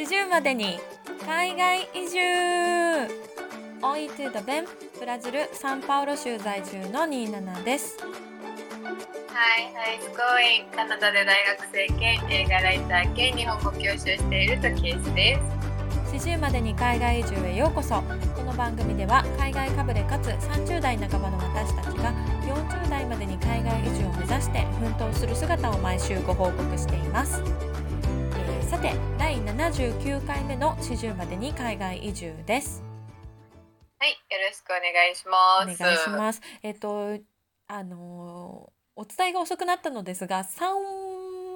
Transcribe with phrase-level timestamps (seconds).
[0.00, 0.78] 四十までに
[1.26, 2.18] 海外移住。
[3.82, 4.64] オイトゥダベン
[4.98, 7.98] ブラジルサンパウロ州在住のニーナナです。
[8.00, 8.06] は
[9.60, 15.38] い、ハイスコーインカナダで大学生兼映画ライター兼日本語教師をしているトキエスで
[16.08, 16.14] す。
[16.14, 17.96] 四十までに海外移住へようこそ。
[18.34, 22.14] この番組では海外かぶれかつ30代半ばの私たちが
[22.46, 27.42] 40代までに海外移住を目指して奮闘する姿を毎週ご報告しています、
[28.82, 32.82] えーさて第79回目の四十までに海外移住です
[33.98, 34.16] はい、よ
[34.48, 35.82] ろしくお願いします。
[35.82, 36.40] お願いします。
[36.62, 37.18] えっ、と
[37.66, 41.09] あのーお伝えが遅くなったのですが3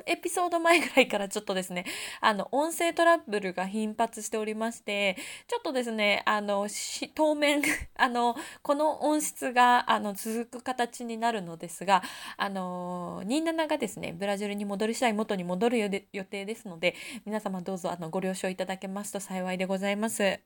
[0.07, 1.85] エピソード前ぐらいからちょっとですね
[2.21, 5.17] あの音声トラブルが頻発しておりまして
[5.49, 7.63] ちょっとですねあのし当面
[7.97, 12.03] あのこの音質があの続く形になるのですが
[12.37, 15.79] あの27がですねブラジルに戻り次第元に戻る
[16.13, 16.95] 予定ですので
[17.25, 20.41] 皆様どうぞあのご了承いただけますと幸いでございます。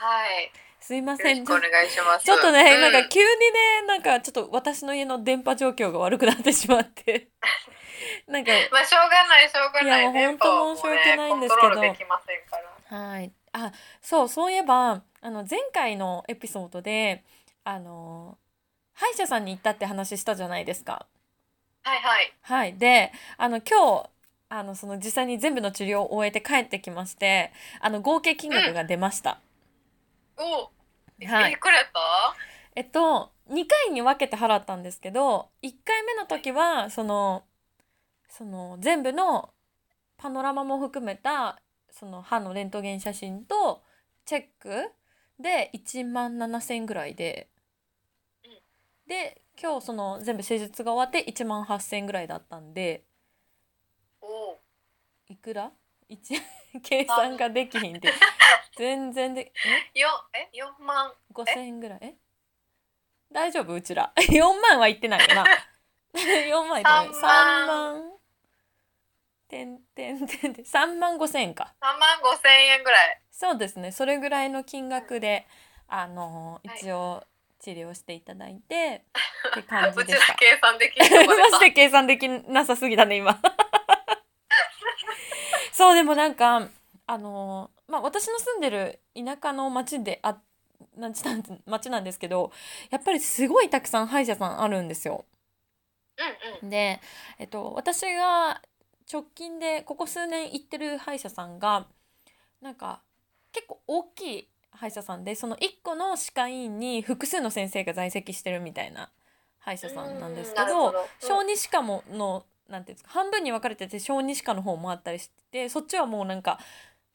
[0.00, 2.24] はい、すいませんお願いします。
[2.24, 7.28] ちょっとね、うんなんか急にねなんかちょっと私の家の電波状況が悪くなってしまって
[8.30, 10.02] なんかまあしょうがないしょうがない。
[10.02, 12.96] いや本当申し訳ないんですけど。
[12.96, 17.24] はいあそうそういえばあの前回のエピソードで
[17.64, 18.38] あの
[18.94, 21.06] 歯医者さんに行ったって話したじゃないですか。
[21.82, 22.32] はいはい。
[22.42, 24.10] はい、であの今日
[24.48, 29.40] あのその実際に全部の治療を終えて帰ってきましてあの合計金額が出ました。
[30.36, 30.70] お、
[31.26, 32.00] はいいくらやった？
[32.76, 37.42] えっと2回に分けて払ったんですけど1回目の時はその
[38.30, 39.50] その全部の
[40.16, 43.82] パノラマも含めたその歯のレントゲン写真と
[44.24, 44.90] チェック
[45.38, 47.48] で1万7,000円ぐらいで
[48.44, 48.50] うん
[49.08, 53.04] で今日その全部施術が終わって1万8,000円ぐらいだったんで
[54.22, 54.58] お、
[55.28, 55.72] いくら？
[56.08, 56.34] 一
[56.82, 58.12] 計算ができひんで
[58.76, 59.52] 全然で
[59.94, 60.48] よえ？
[60.52, 61.12] 四万。
[61.32, 61.98] 5,000円ぐらい？
[62.02, 62.14] え？
[63.32, 63.74] 大丈夫？
[63.74, 64.12] うちら。
[64.16, 65.44] 4万はいってないよな。
[66.14, 67.08] 4万いってない。
[67.08, 67.94] 3三万。
[67.94, 68.19] 万
[69.50, 71.74] てんてんてんてん3万5千円か。
[71.80, 73.20] 三万五千円ぐらい。
[73.32, 73.90] そうですね。
[73.90, 75.46] それぐらいの金額で
[75.88, 76.78] あのはい。
[76.78, 77.24] 一応
[77.58, 79.04] 治療していただいて、
[79.50, 80.34] って感じでした。
[80.34, 83.38] 計算できるとこでマジで計算できなさすぎだね今。
[85.72, 86.68] そうでもなんか
[87.06, 90.38] あのまあ私の住んでる田舎の町であ
[90.96, 92.52] なんちなん町なんですけど
[92.90, 95.24] やっぱりすごいたくさん歯医者さんあるんですよ。
[96.18, 96.70] うんうん。
[96.70, 97.00] で、
[97.38, 98.60] えっと、私が
[99.12, 101.86] 直近でここ数年行ってる歯医者さんが
[102.60, 103.02] なんか
[103.52, 109.10] 結構大きい歯医者さんでその1個の歯科医院に複数の先生が在籍してるみたいな
[109.58, 116.60] 歯医者さんなんですけど小児歯科ものなんていうんですか半分に分かれてて小児歯科の方もあったりしてそっちはもうなんか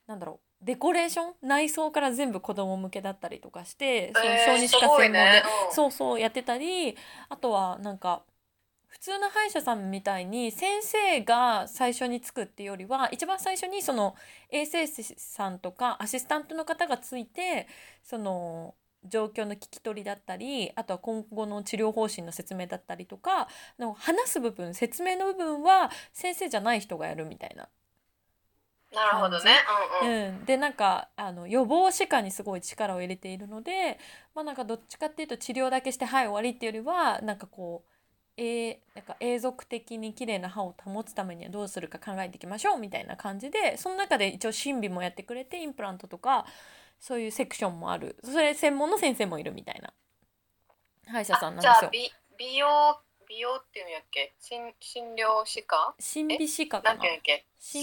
[0.07, 1.33] なんだろうデコレーション？
[1.43, 6.97] 内装から全部子供向けだったりとかしてそのえー小児歯科専門でそうそうやってたり
[7.29, 8.23] あとはなんか
[8.95, 14.15] 普通の歯医者さんみたいに先生が最初につくっていうよりは一番最初にその
[14.49, 17.67] 衛生士さんとかアシスタントの方がついて
[18.03, 18.73] その
[19.03, 27.67] 状況の聞き取りだったりあとは今後の治療方針の説明だったりとかの話す部分説明の部分は先生じゃない人がやるみたいな。
[28.93, 29.51] なるほどね。
[30.01, 30.15] うんうん。
[30.15, 33.99] うん、でなんかあの予防歯科にすごい力を入れているので
[34.33, 37.94] まあなんかどっちかっていうと治療だけしてはい終わりっていうよりはなんかこう、
[38.37, 46.45] えーなんか永続的に綺麗な歯を保つためにはどうするか考えていきましょうみたいな感じでその中で一応審美もやってくれてインプラントとか
[46.99, 48.17] そういうセクションもある。
[48.23, 49.51] それ専門の先生もいる。
[49.53, 49.93] みたいな
[51.07, 51.73] 歯医者さんなんですよ。
[51.79, 52.67] じゃあ美美容
[53.27, 54.33] 美容っていうんやっけ？
[54.39, 55.95] 診診療歯科？
[55.99, 56.95] 審美歯科なかな。
[56.97, 57.11] んてい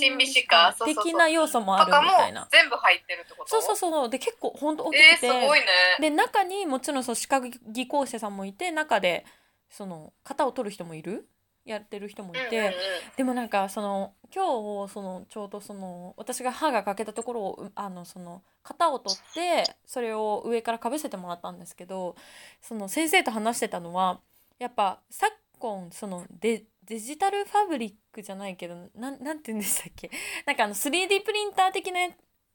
[0.08, 0.76] うん歯科。
[0.84, 2.48] 的な要素もあるみたいな。
[2.50, 3.50] 全部入ってるってこと？
[3.50, 4.10] そうそうそう。
[4.10, 5.66] で結構ほんと大きえー、くて、すごいね。
[6.00, 9.24] で中にもちろんそう歯科技工士さんもいて中で
[9.72, 11.26] その型を取る人もいる？
[11.64, 12.74] やってる人もいて、
[13.16, 22.16] でもなんかその今日そのちょうどその私が歯が欠けたところをうあのその型を取ってそれを上からかぶせてもらったんですけど
[22.60, 24.18] その先生と話してたのは
[24.58, 30.10] やっぱ昨今そのデデジタルファブリックじゃないけどなんなんて言うんでしたっけ？
[30.44, 32.00] なんかあの 3D プリンター的な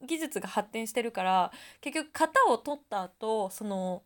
[0.06, 1.50] 技術が発展してるから
[1.80, 4.02] 結局型を取った後その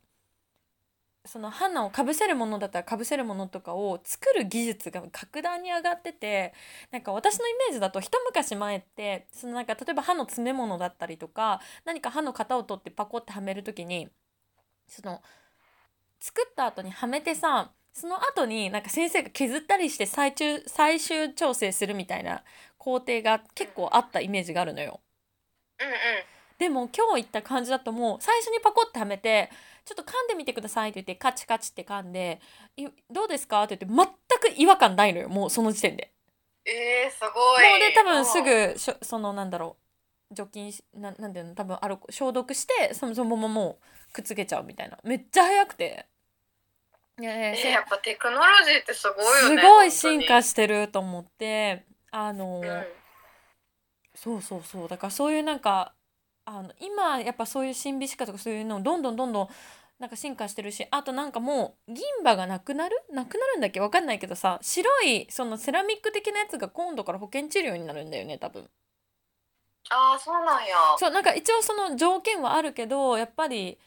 [1.24, 6.52] その花をかぶせるものだったらかぶせるものとかを作る技術が格段に上がってて
[6.90, 14.08] なんか私のイメージだと一昔前ってそのなんか例えば歯の詰め物だったりとか何か歯の型を取ってパコってはめる時に
[14.88, 15.22] その
[16.20, 22.42] 作った後にはめてさその後になんか先生が削ったりして最終最終調整するみたいな
[22.78, 25.00] 工程が結構あったイメージがあるのよ。
[25.78, 29.50] うんでも今日言った感じだともう最初にパコッてはめて
[29.84, 32.40] 「ちょっと噛んでみてください」って言ってカチカチって噛んで
[32.76, 34.10] 「いどうですか?」って言って
[34.40, 36.12] 全く違和感ないのよもうその時点で。
[36.64, 37.76] えー、すごもい。
[37.76, 39.76] うで多分すうんぐしょそのなんだろ
[40.30, 41.54] う除菌しななんていうの？
[41.54, 43.78] 多分アルコ消毒してそのそのままも
[44.08, 46.06] うくっつけちゃうみたいなめっちゃ早くて。
[47.20, 49.62] いやえーやっぱテクノロジーってすごいよね。
[49.62, 52.60] すごい進本化してると思ってあの。
[52.60, 53.02] うん
[54.14, 55.94] そうそうそうだからそういうなんか
[56.44, 59.48] あの今やっぱそういう審美歯科とかそういうのどんどんどんどん
[59.98, 62.96] なんか進化してるしあとなんかもう銀歯がなくなる？
[63.12, 63.78] なくなるんだっけ？
[63.78, 68.68] わかんないけどさ白いそのセラミック的なやつが今度から保険治療になるんだよね多分。
[69.90, 70.74] ああ、そうなんや。
[70.98, 73.78] そうなんか一応その条件はあるけどやっぱり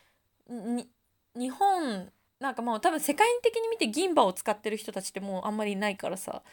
[0.48, 0.88] に
[1.36, 2.10] 日本
[2.40, 6.44] なんかもう多分世界的に見て銀歯を使ってる人たちってもうあんまりいないからさ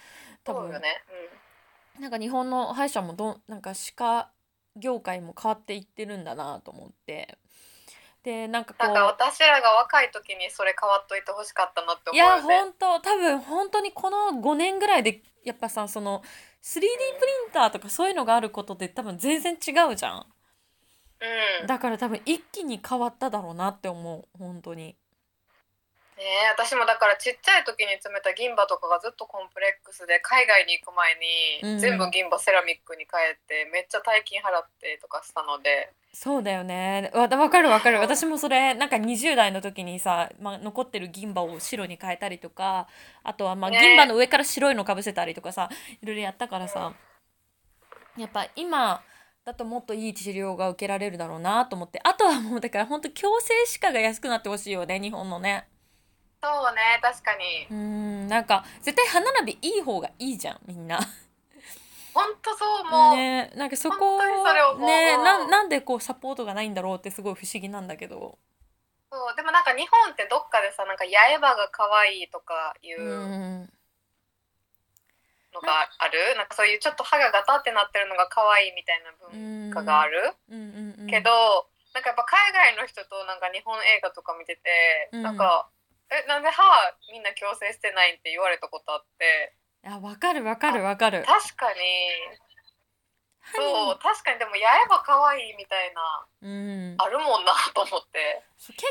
[0.43, 0.62] 多分。
[0.62, 1.05] そうよね。
[2.00, 4.31] なんか日本の歯医者もどんなんか歯科
[4.76, 7.38] 業界も変わっていってるんだなと思って。
[8.22, 12.72] でなんかこなんかう私らが若い時にそれ変わっといてほしかったなっていや思うよね。
[12.78, 16.22] 本当多分本当にこの5年ぐらいでやっぱさその
[16.62, 16.88] 3D プリ
[17.48, 20.26] ンターとかそういうのがあることで多分全然違うじゃん。
[21.60, 21.66] うん。
[21.66, 24.96] だから多分一気に変わっただろうなって思う本当に
[26.16, 31.14] ねえ私もだからちっちゃい時に詰めた銀歯とかがずっとコンプレックスで海外に行く前
[31.62, 35.92] うんに全部銀歯セラミックに変えてめっちゃ大金払ってとかしたので。
[36.14, 37.10] そうだよね。
[37.14, 37.98] わわかるわかる。
[37.98, 42.86] 私もそれなんか20代の時にさ、まあ、残ってる銀歯を白に変えたりとか
[43.24, 45.70] あとはまあね銀歯の上から白いのかぶせたりとかさ
[46.02, 46.92] いろいろやったからさ。
[48.18, 49.02] やっぱ今
[49.44, 52.00] だともっといい治療が受けられるだろうなと思って。
[52.04, 55.66] あとはもうだから本当矯正歯科が安くなってほしいよね日本のね
[56.42, 57.66] そうね確かに。
[57.70, 60.98] うーんなんか絶対歯並びいい方がいいじゃんみんな。
[62.14, 68.38] ほんとそうもう、ねなんかそこそねななんでこうサポートがないんだろうってすごい不思議なんだけど。
[69.10, 73.70] そうでもなんか日本ってどっかでさなんか八重歯が可愛いとかいううん。
[75.54, 80.16] のがある、なんかそういうちょっと歯がガタってなってるのが可愛いみたいな文化がある、
[81.06, 81.28] けど
[81.92, 85.22] なんかやっぱ海外の人となんか日本映画とか見てて、うん。
[85.22, 85.68] なんか
[86.12, 86.62] 「えなんで歯
[87.10, 89.54] みんな矯正してないん?」って言われたことあって。
[89.84, 91.24] いやわかるわかるわかる。
[91.24, 91.78] 確かに。
[93.54, 96.26] そう確かにでも八重歯可愛いみたいな。
[96.42, 96.94] うん。
[96.98, 98.42] あるもんなと思って。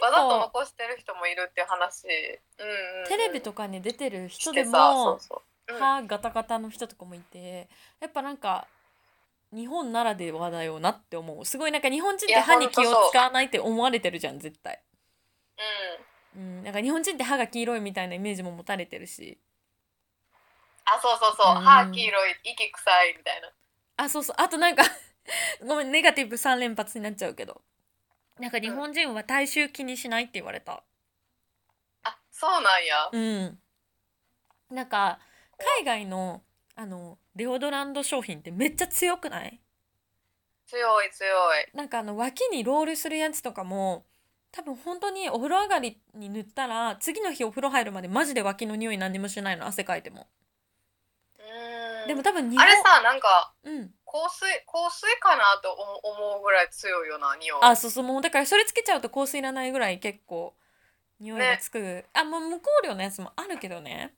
[0.01, 2.07] わざと構残してる人もいるっていう話、
[2.59, 3.07] うんうんうん。
[3.07, 5.19] テレビとかに出てる人でも
[5.67, 7.69] 歯ガタガタの人とかもいて
[8.01, 8.67] やっぱなんか
[9.53, 11.45] 日本ならではだよなって思う。
[11.45, 14.81] すごいなんか日本人って歯に気を使わないって思われてるじゃん絶対。
[15.57, 15.61] う
[16.01, 16.63] んうん。
[16.63, 19.37] なんか日本人って歯が黄色いみたいなイメージも持たれてるし。
[20.85, 21.61] あそうそうそう、うん。
[21.61, 23.49] 歯黄色い息臭いみたいな。
[23.97, 24.35] あそうそう。
[24.39, 24.83] あとなんか
[25.65, 27.61] ごめんネガティブ3連発になっちゃうけど。
[28.39, 30.83] なんか日本人は体臭気にしないって言われた。
[32.03, 33.09] あそうなんや。
[33.11, 33.61] うん。
[34.71, 35.19] なんか
[35.57, 36.41] 海外の
[36.75, 39.59] あのデオドランド商品ってめっちゃ強くない？
[40.65, 41.27] 強い強
[41.59, 41.69] い。
[41.75, 44.05] なんかあの脇にロールするやつとかも
[44.51, 50.27] 多分本当にお風呂上がりに塗ったら次の日お風呂入るまでマジで脇の匂い何にもしないの汗かいても。
[51.39, 52.07] うん。
[52.07, 53.91] でも多分あれさなんかうん。
[54.05, 57.59] 香水香水かなと思思うぐらい強いよな匂い。
[57.61, 60.53] あそうそうもうだからそれつけちゃうと香水いらないぐらい結構
[61.21, 64.15] 匂いがつく、あもう無香料のやつもあるけどね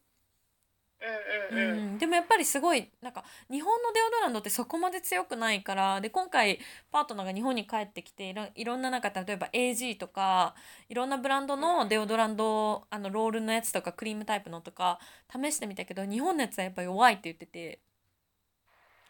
[1.03, 6.60] うんうんうん、うん、でもやっぱりすごいなんか日本のデオドランドってそこまで強くないからで今回
[6.91, 10.55] パートナーが日本に帰ってきていろいろんななんか例えば AG とか
[10.88, 17.79] いろんなブランドのデオドランドあのロールのやつとかクリームタイプのとか試してみたけど日本のやつはやっぱ弱いって言ってて。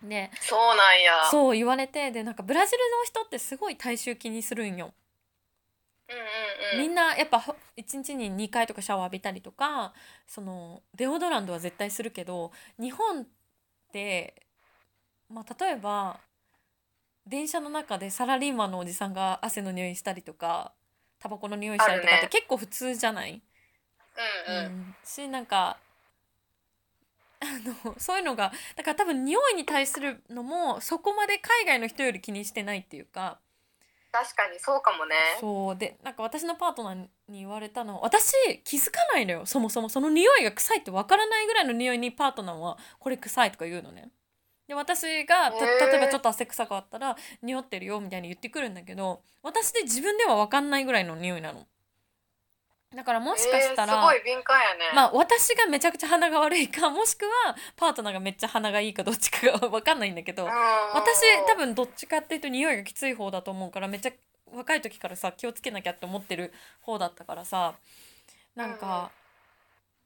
[0.04, 1.30] でそうなんや。
[1.32, 4.94] そう言われてでなんかブラジルの人ってすごい体臭気にするんよ。
[6.14, 6.88] うんうんうん。
[6.88, 9.94] みんなやっぱほ1日に2回とかシャワー浴びたりとか
[10.28, 13.26] そのデオドランドは絶対するけど日本っ
[13.92, 14.46] て、
[15.30, 16.20] まあ、例えば
[17.28, 20.74] 電車の中でサラリーマンのおじさんが汗の匂いしたりとか
[21.20, 23.42] タバコの匂いしたりとかって結構普通じゃない、
[24.48, 24.66] うんうん。
[24.66, 24.96] うん。
[25.04, 25.78] しなんか
[27.40, 33.40] あのそういうのがだから多分匂いに対するのもそこまで海外の人より気にしてないっていうか。
[34.14, 35.16] 確かにそうかもね。
[35.40, 35.76] そう。
[35.76, 36.96] でなんか私のパートナー
[37.28, 38.32] に言われたのは私
[38.64, 39.46] 気づかないのよ。
[39.48, 39.90] そもそも。
[39.90, 44.12] その匂いが臭いってわからないぐらいの匂いにパートナーはこれ臭いとか言うのね。
[44.68, 51.66] で私が例えばちょっと汗臭かったら匂ってるよみたいに言ってくるんだけど私で自分ではわかんないぐらいの匂いなの
[52.96, 54.92] だからもしかしたら、えー、すごい敏感やね。
[54.94, 64.12] まあ私がめちゃくちゃ鼻が悪いかもしくはパートナーがめっちゃ鼻がいいかどっちかが分かんないんだけど、私多分どっちかっていうと匂いがきつい方だと思うからめっちゃ
[64.54, 67.74] 若い時からさ気をつけなきゃって思ってる方だったからさ
[68.56, 69.10] なんか、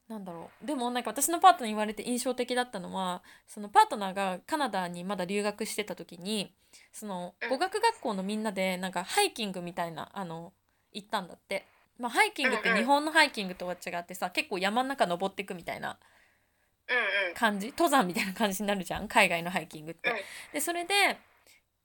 [0.10, 0.66] うん、なんだろう。
[0.66, 6.54] でもなんか私のパートナーに言われて印象的だったのはそのパートナーがカナダにまだ留学してた時に
[6.94, 10.54] その語学学校のみんなでなんかハイキングみたいなあの
[10.94, 11.66] 行ったんだって。
[12.00, 15.98] まあ、ハイキングって日本のハイキングとは違ってさ結構山の中登っていくみたいな
[17.36, 17.68] 感じ？
[17.68, 19.08] 登山みたいな感じになるじゃん？
[19.08, 20.14] 海外のハイキングって。
[20.54, 20.94] でそれで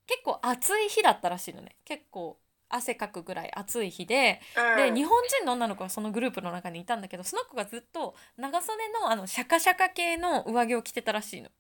[0.07, 1.77] 結構暑い日だったらしいのね。
[1.85, 2.39] 結構
[2.69, 4.41] 汗かくぐらい暑い日で、
[4.77, 11.51] で日本人の女の子がそのグループの中にいたんだけどその子がずっと長袖のあのシャカシャカ系の上着を着てたらしいの。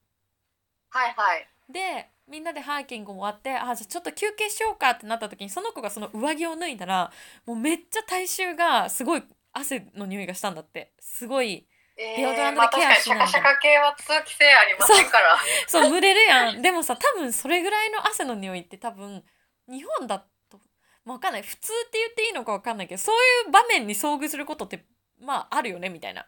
[0.88, 7.12] はいはい、でみんなでハイキング終わってあじゃあちょっと休憩しようかってなった時にその子がその上着を脱いだら
[7.46, 10.92] もうめっちゃ体臭がすごい汗の匂いがしたんだって。
[11.00, 15.36] すごいデオドランドでケアしない、えーまあ、シャカシャカ系は通気性ありませんから
[15.66, 16.62] そう蒸れるやん。
[16.62, 19.22] でもさ多分それぐらいの汗の匂いって多分
[19.68, 20.58] 日本だと、
[21.04, 21.42] まあ、分かんない。
[21.42, 23.14] 普通って言っていいのか分かんないけどそう
[23.46, 24.86] いう場面に遭遇することって
[25.20, 26.26] まああるよねみたいな。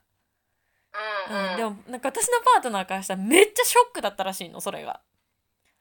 [1.31, 1.51] うん、うん。
[1.53, 5.01] うん、でもなんか私のパートナーからしたらめっちゃショックだったらしいのそれが。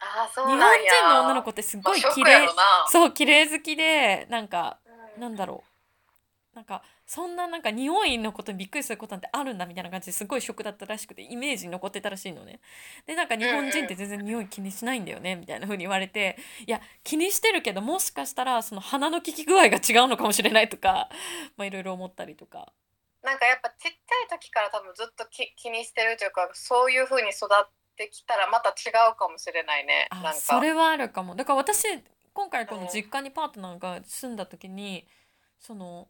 [0.03, 2.48] あそう日本人の女の子ってすごい綺麗。
[2.88, 4.79] そう綺麗好きでなんか、
[5.15, 5.74] うん、なんだろう。
[6.55, 12.60] なんかそんななんか匂いのことにびっくりすることなんてあるんだみたいな感じですごいショックだったらしくてイメージに残ってたらしいのね。
[13.07, 21.10] でなんか日本人って全然匂い気にしないんだよねみたいな風に言われていや気にしてるけどもしかしたらその鼻の効き具合が違うのかもしれないとか
[21.57, 22.72] まあいろいろ思ったりとか。
[23.24, 23.89] なんかやっぱちっちゃ
[24.25, 30.07] い時から多分ずっとき気にしてるというかそういう風に育ってきたらまた違うかもしれないね。
[30.09, 31.35] あそれはあるかも。
[31.35, 31.85] だから私
[32.33, 35.05] 今回この実家にパートナーが住んだ時に、
[35.59, 36.07] その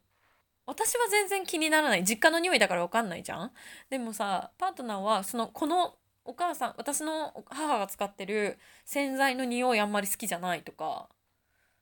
[0.65, 2.03] 私は全然気にならない。
[2.03, 3.51] 実家の匂いだから分かんないじゃん。
[3.89, 11.09] でもさパートナーはそのこのお母さん私の母が使ってる洗剤の匂いあんまり好きじゃないとか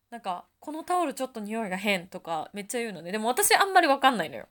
[0.09, 3.11] なんかこのタオルちょっと匂いが変とかめっちゃ言うのね。
[3.11, 4.47] でも私あんまり分かんないのよ。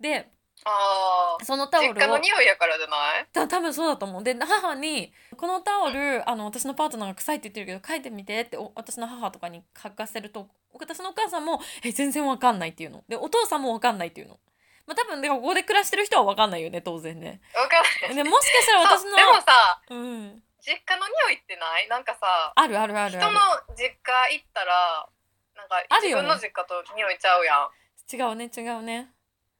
[0.00, 0.30] で
[0.64, 3.26] あそのタオルを実家の匂いやからじゃない？
[3.32, 4.22] た多分そうだと思う。
[4.22, 13.02] で母に「このタオルあの私のパートナーが臭いって言ってるけど書いてみて」って私の母とかに書かせると私のお母さんも「え全然わかんない」っていうの。
[13.08, 14.38] でお父さんもわかんないっていうの。
[14.86, 17.40] まあ、多分でここで暮らしてる人はわかんないよね当然ね。
[17.54, 18.24] わかんない。
[18.24, 21.88] でもしかしたら私のでもさ、うん、実家の匂いってない？
[21.88, 23.40] なんかさあるあるある人の
[23.76, 25.08] 実家行ったら
[25.56, 27.70] なんか自分の実家と匂いちゃうやん。
[28.12, 29.12] 違うね違うね。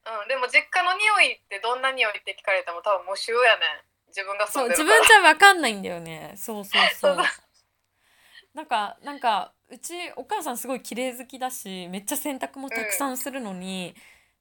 [0.06, 6.34] うん、でも実家の匂いってどんな匂いって聞かれても多分無臭やね自分がそう自分じゃ分かんないんだよね。
[6.36, 7.16] そうそうそう。
[8.54, 13.94] なんかなんかうちお母さんすごい綺麗好きだしめっちゃ洗濯もたくさんするのに、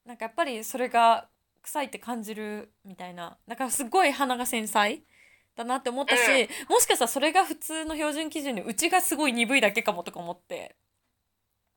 [0.04, 1.28] うん、なんかやっぱりそれが
[1.62, 3.38] 臭いって感じるみたいな。
[3.46, 5.02] だからすごい鼻が繊細
[5.54, 10.74] だなって思ったし、うん、もしかしたらそれが普通の標準基準でうちがすごい鈍いだけかもとか思って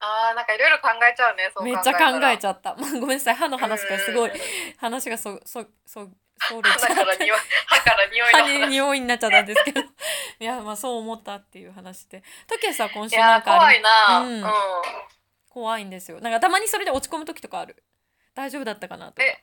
[0.04, 2.76] あーなんかいろいろ考えちゃうねめっちゃ考えちゃった。
[2.80, 4.32] まあ、ごめんなさい歯の話からすごい。
[4.78, 9.46] 話がそそそそれちゃって歯から匂い歯に匂いになっちゃったん。
[9.46, 9.86] ですけどい
[10.40, 14.44] やまあそう思ったっていう話で時計さ今週なんか怖いな、うん、
[15.50, 17.82] 怖いんですよなんかたまにそれで落ち込む時とかある
[18.36, 19.42] 大丈夫だったかなとかえ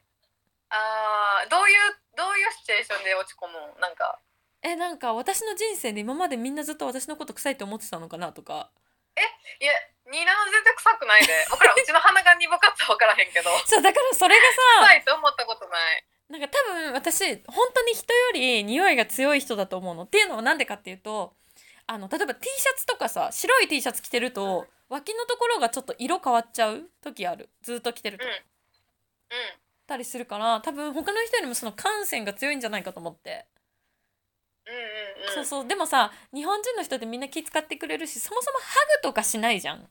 [0.68, 1.76] あどういう
[2.16, 4.18] どういうシチュエーションで落ち込むなんか
[4.62, 8.70] えなんか私の人生で今までみんなずっと私のこと臭いって思ってたのかなとか
[9.16, 9.22] え
[9.60, 9.72] いや
[10.10, 11.32] ニーナ全然臭くないで。
[11.48, 11.78] 分からん。
[11.78, 13.50] うちの鼻が鈍かったら分からへんけど。
[13.64, 14.42] そうだからそれが
[14.78, 16.04] さ臭いと思ったことない。
[16.28, 20.02] なんか多分私本当に人より匂いが強い人だと思うの。
[20.04, 21.34] っていうのは何でかっていうと
[21.86, 27.48] あの例えば T シャツとかさ白い T シャツ着てると脇のところがちょっと色変わっちゃう時ある。
[27.62, 28.24] ずっと着てると。
[28.24, 28.38] うん、うん。
[29.86, 33.46] たりするから多分他の人よりもその感染が強いんじゃないかと思って。
[34.66, 35.68] うんうんうん、そうそう。
[35.68, 39.88] でもさ日本人の人ってみんな気遣ってくれるしそもそもハグとかしないじゃん。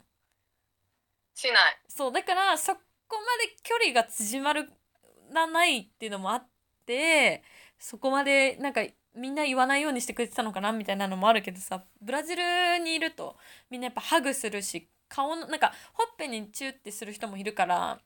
[1.34, 1.78] しない。
[1.88, 6.46] そうだからそこまで距離が縮まらないっていうのもあっ
[6.86, 7.42] て
[7.78, 8.82] そこまでなんか
[9.14, 13.36] みんな言わないようにしてくれてたのかなみたいなのもあるけどさブラジルにいると
[13.70, 17.98] みんなやっぱハグするし顔のなんかほっぺにチューってする人もいるから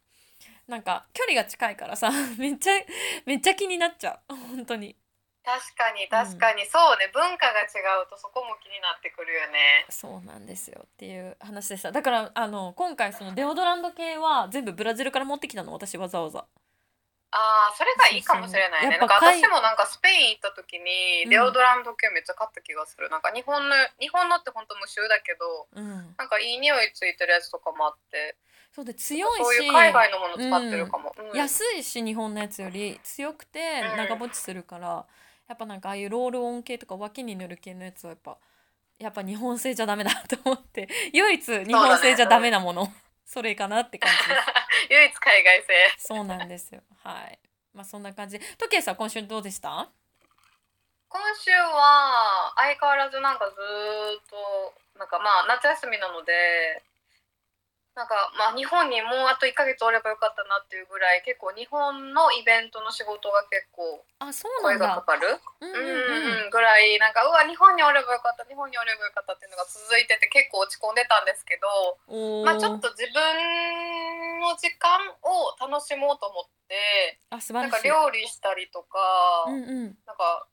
[0.66, 2.72] なんか距離が近いからさ めっちゃ
[3.26, 4.34] めっちゃ気になっちゃう。
[4.34, 4.96] 本当に
[5.44, 9.84] 確かに確かに、うん、そうね文化が違うとそこも気になってくるよね。
[9.90, 11.92] そうなんですよっていう話でした。
[11.92, 16.46] だからあの今回そのデオドランド系は全部ブラジルから持ってきたの私わざわざ。
[17.34, 18.96] ああそれがいいかもしれないね。
[18.96, 28.36] なんか私もなんかスペイン行った時にデオドランド系めっちゃ買った気がする、うん、なんか日本の日本のって本当無臭だけど、うん、なんかいい匂いついてるやつとかもあって。
[28.72, 29.68] そうで強いし。
[29.70, 31.38] 海外のもの使ってるかも、うん。
[31.38, 33.60] 安いし日本のやつより強くて
[33.92, 33.96] うん。
[33.96, 35.06] 長持ちするから、
[35.48, 38.38] やっぱなんかああいうロールオン系とか脇に塗る系のやつはやっぱ
[38.98, 42.92] やっぱ日本製じゃダメだと思って 唯一日本製じゃダメなもの。
[43.26, 44.40] そ,、れかなって感じです。
[44.90, 45.94] 唯一海外製。
[45.98, 46.82] そうなんですよ。
[47.02, 47.38] はい。
[47.72, 48.38] まあそんな感じ。
[48.38, 49.88] で時計さん今週どうでした？
[51.08, 56.82] 今週は相変わらずなんかずーっとなんかまあ夏休みなので
[57.94, 65.38] なんかまあ日本にもうあと1ヶ月おればよかったなっていうぐらい結構日本のイベントの仕事が結構あそうな声がかかる？
[65.62, 71.70] うんぐらいなんかうわ日本におればよかった日本におればよかったっていうのが続いてて結構落ち込んでたんですけど
[72.42, 73.14] まあちょっと自分
[74.42, 78.98] の時間を楽しもうと思ってなんか料理したりとか、
[79.46, 79.98] うんうん。
[80.06, 80.46] なんか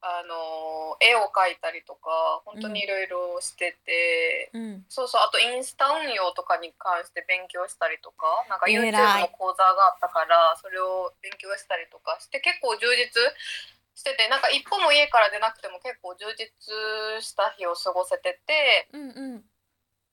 [0.00, 4.84] あの絵を描いたりとか本当にいろいろしてて、うん。
[4.88, 13.10] そうそうあとインスタ運用とかに関して勉強したりとかなんか偉 YouTube いの講座があったからそれを勉強したりとかして結構充実
[13.96, 16.46] しててなんか一歩も家から出なくても結構充実
[17.24, 19.44] した日を過ごせててうんうん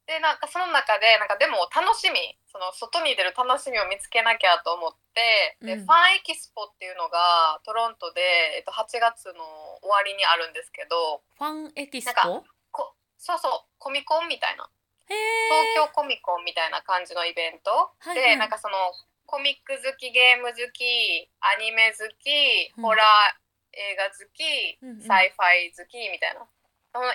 [0.06, 2.20] でなんかその中でなんかでも楽しみ
[2.52, 5.86] その外に出る楽しみを見つけなきゃと思って、でうん。
[5.86, 8.22] ファンエキスポっていうのがトロントで、
[8.60, 9.42] えっと、8月の
[9.82, 14.68] 終わりにあるんですけどファンエキスなんポこそうそうコミコンみたいな。
[15.10, 15.16] へ
[15.76, 18.36] 東京コミコンみたいな感じのイベント、はいはい。
[18.36, 18.76] でなんかその
[19.26, 22.84] コミック好きゲーム好きアニメ好きうん。
[22.84, 23.40] ホラー
[23.74, 25.02] 映画好き、うんうん。
[25.02, 26.46] sci-fi 好きみたいな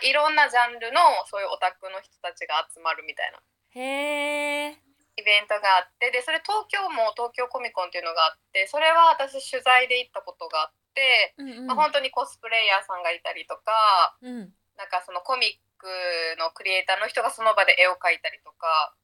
[0.03, 3.39] いろんなジャンルのそういうオタクの人たちが集まるみたいな。
[3.79, 11.67] へえイベントがあってでそれ東京も東京コミコンっていうのがあってそれは私取材で行ったことがあって、うんうん。
[11.67, 14.55] まあ、本当にコスプレイヤーさんがいたりとかうん。
[14.79, 15.87] なんかそのコミック
[16.39, 18.95] のクリエイターの人がその場で絵を描いたりとか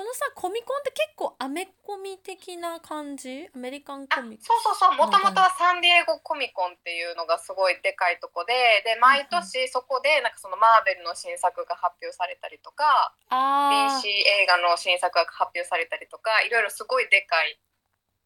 [0.00, 3.52] このさコミコンって結構アメコミ的な感じ？
[3.52, 4.96] アメリカンあコミそうそうそう。
[4.96, 17.60] もともとはサンディエゴコミコンっていうのがすごいでかいとこでで毎年そこでなんかそのマーベルの新作が発表されたりとかあ DC 映画の新作が発表されたりとかいろいろすごいでかい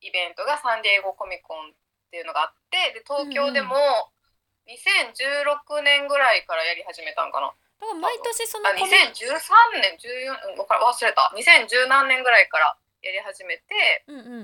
[0.06, 3.74] イベントがサンディエゴコミコンっていうのがあってで東京でも
[4.70, 7.50] 2016年ぐらいからやり始めたんかな。
[7.80, 11.32] だから毎年そのあコミ2013年14うんわか忘れた。
[11.36, 14.04] 2010何年ぐらいからやり始めて。
[14.08, 14.24] うんうん。
[14.24, 14.40] う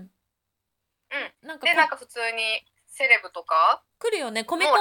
[1.45, 1.49] ん。
[1.49, 3.83] なんかこでなんか普通にセレブとか。
[3.99, 4.45] 来るよね。
[4.45, 4.81] コミコン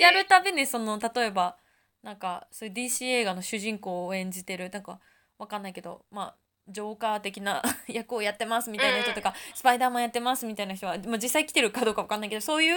[0.00, 1.56] やるたびにその例えば
[2.02, 4.70] なんかそういう DC 映画の主人公を演じてる。
[4.70, 5.00] なんか
[5.38, 6.04] わかんないけど。
[6.10, 6.36] まあ
[6.70, 12.76] ジョーカー的な 役をやってますみたいな人とか、スパイダーマンやってますみたいな人は、まあ、実際来てるかどうかわかんないけどそういう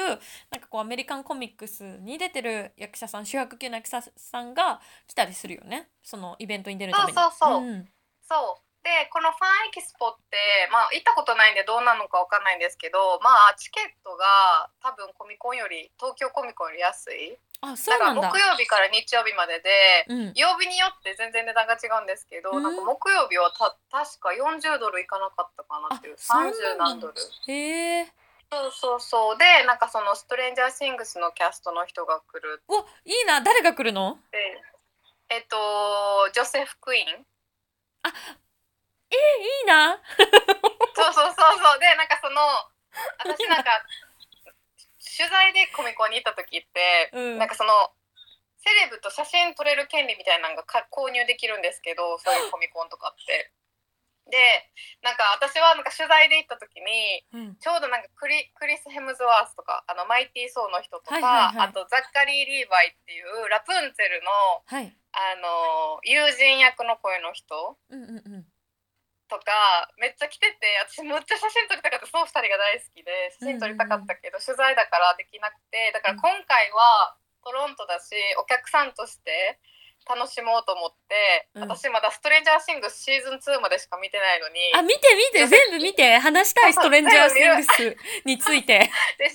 [0.50, 5.90] なんかこうアメリカンコミックスに出てる役者さん主役級の役者さんが来たりするよね。
[6.02, 7.14] そのイベントに出るために。
[7.14, 7.62] そうそうそう。
[7.62, 7.94] うん。
[8.22, 8.64] そう。
[8.84, 10.36] でこのファンエキスポって
[10.70, 18.22] まあ行ったことないんでどうなのかわかんないんですけどまあチケットが多分コミコンより東京コミコンより安いあそうなんだ。
[18.22, 18.52] だから木。
[18.52, 22.64] 曜日から日曜日まででうん、曜日によって全然値段が違うんですけど、うん。
[22.64, 27.14] なんか木曜日はた確か40ドルいかなかったかなっていうあそんな30の何ドル。
[27.48, 28.12] へえ。
[28.52, 29.38] そうそうそう。
[29.38, 33.40] でなんかそのストレンジャーシングスのキャストの人が来るおいいな。
[33.40, 34.20] 誰が来るの？
[35.30, 35.56] えっと
[36.34, 37.26] ジョセフ・クイーン。
[38.04, 39.16] い
[39.64, 39.98] いな。
[40.96, 41.80] そうそうそうそう。
[41.80, 42.42] でなんかその
[43.24, 43.72] 私なんか
[45.14, 47.72] 取材でコミコンに行った時って、うんなんかその
[48.64, 53.52] セレブと写真撮れる権利みたいなのがか購入できるんですけどそういうコミコンとかって。
[54.24, 54.40] で
[55.04, 64.32] なんか私はなんか取材で行った時にうんちょうどなんかクリクリス・ヘムズワースとかあのマイティー・ソーの人とか、はいはいはいあとザッカリー・リーバイっていうラプンツェルの
[64.66, 64.96] はい。
[65.12, 68.53] あの友人役の声の人うんうんうん。
[69.34, 72.06] とかめっちゃ来てて私むっちゃ写真撮りたかった。
[72.06, 79.58] その2人が大好きで写真撮りたかったけど、取材だからできなくてだから今回はトロントだしお客さんとして
[80.06, 81.74] 楽しもうと思って、うん。
[81.74, 88.92] 私まだ「ストレンジャーシングス」シーズン2までしか見てないのにあ見て見て全部見て話したいストレンジャーシングスについて。
[89.18, 89.30] で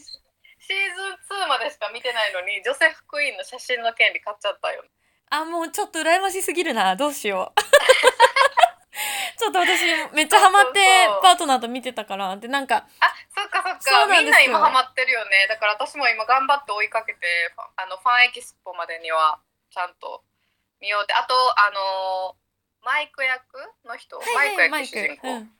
[0.69, 4.85] シーズン2までしか見てないのにジョセフ・クイーンの写真の権利買っちゃったよ。
[5.31, 6.95] あもうちょっと羨ましすぎるな。
[6.97, 7.61] どうしよう。
[9.39, 9.83] ちょっと私
[10.13, 14.07] めっちゃハマってパートナーと見てたからでなんかあそっかそっか。
[14.07, 15.47] みんな今ハマってるよね。
[15.49, 20.23] だから私も今頑張って追いかけてファあのファンエキスポまでにはちゃんと
[20.81, 21.15] 見ようって。
[21.15, 22.49] あとあのー
[22.85, 23.43] マイク役
[23.87, 25.51] の人、マイク役主人公、うん。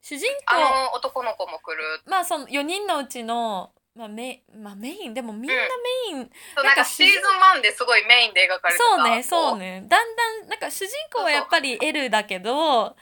[0.00, 1.82] 主人あ公の男の子も来る。
[2.06, 7.20] まあその4人のうちの、まあメまあ、メインでもみんなメイン、そうなかなんんかシーズン
[7.58, 9.84] 1ですごいメインで描かれてたそうねそうね。
[9.88, 12.96] だんだんなんか主人公はやっぱり L だけど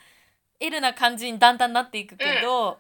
[0.61, 2.79] L な感じにだんだんなっていくけど、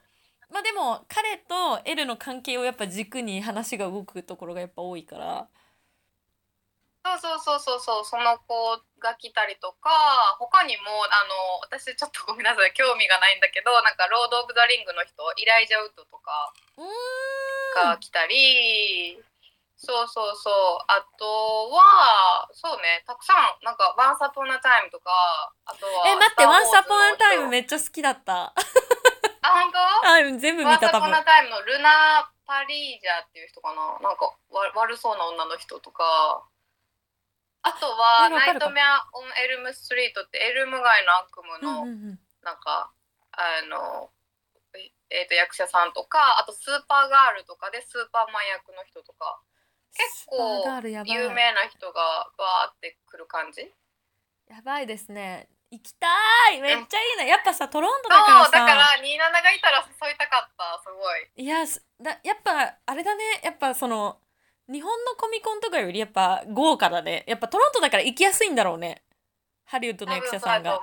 [0.50, 5.48] まあでも彼と L の関係をやっぱ軸に話が動くところがやっぱ多いから
[7.04, 9.90] そうそうそうそうそうその子が来たりとか
[10.38, 16.52] 他にもあの私ちょっとごめんなさい興味がないんだけどなんかロード・オブ・ザ・リングの人イライジャ・ウッドとか
[17.74, 19.16] が来たり
[19.78, 28.52] そうそうそうあとはそうねたくさんなんか「Once Upon a Time」とかあとはえ待って「ワンサポン・ア・タイム」めっちゃ好きだった。
[29.40, 29.78] あ本当？
[29.78, 33.98] あ全部見た多分「Once Upon a Time」のラナ・パリージャっていう人かな。
[34.02, 36.42] なんかわ悪そうな女の人とか
[37.62, 42.92] あとは「ナイトメア・オン・エルム・ストリート」ってエルム街の悪夢の、なんか
[43.32, 44.10] あの
[45.10, 49.40] えー、と役者さんとかあとスーパーガールとかでスーパーマン役の人とか
[49.94, 50.64] 結構
[51.06, 53.72] 有名な人がバーってくる感じ？
[54.48, 55.48] やばいですね。
[55.70, 56.06] 行きた
[56.52, 56.60] い。
[56.62, 58.50] めっちゃいいな、やっぱさトロントだからさ。
[58.52, 61.28] だから27がいたら誘いたかったすごい。
[61.36, 61.64] いや
[62.00, 63.40] だやっぱあれだね。
[63.42, 64.18] やっぱその
[64.70, 69.02] 日本のコミコンとかよりやっぱ豪華だねやっぱトロントだから行きやすいんだろうね
[69.64, 70.80] ハリウッドの役者さんが。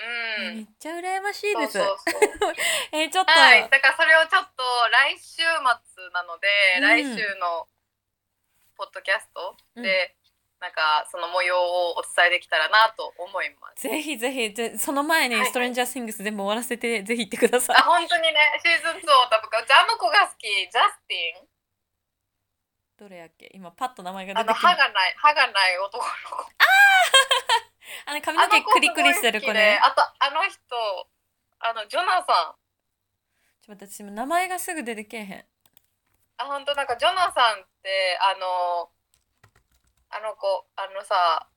[0.00, 1.76] うん、めっちゃ羨ましいです。
[1.76, 2.54] そうそうそう
[2.92, 7.68] えー、ちょっと、はい、だからそれをちょっと来週末なので、うん、来週の
[8.76, 10.16] ポッドキャストで、
[10.60, 13.82] うん、なんかその模様をお伝えできたらなと思います。
[13.82, 17.76] ぜひぜひぜその前にストレンジャーシングス全部終わらせて、ぜひ行ってください。
[17.76, 21.49] あ本当にねシーズン2を多分あの子が好きジャスティン。
[23.00, 23.50] どれやっけ？
[23.54, 26.44] 今パッと名前が出てき歯がない歯がない男の子。
[26.60, 26.64] あ
[28.06, 29.80] ああの髪の毛クリクリしてる子ね。
[29.82, 31.08] あとあの人
[31.60, 32.56] あのジョナさん。
[33.64, 35.46] ちょっと私も名前がすぐ出てけえへん。
[36.36, 38.90] あ本当なんかジョナさんってあの
[40.10, 41.48] あの子あのさ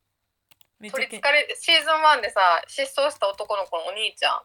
[0.80, 4.36] 取りつかれシーズン1でさ失踪した男の子のお兄ちゃん。
[4.36, 4.42] あ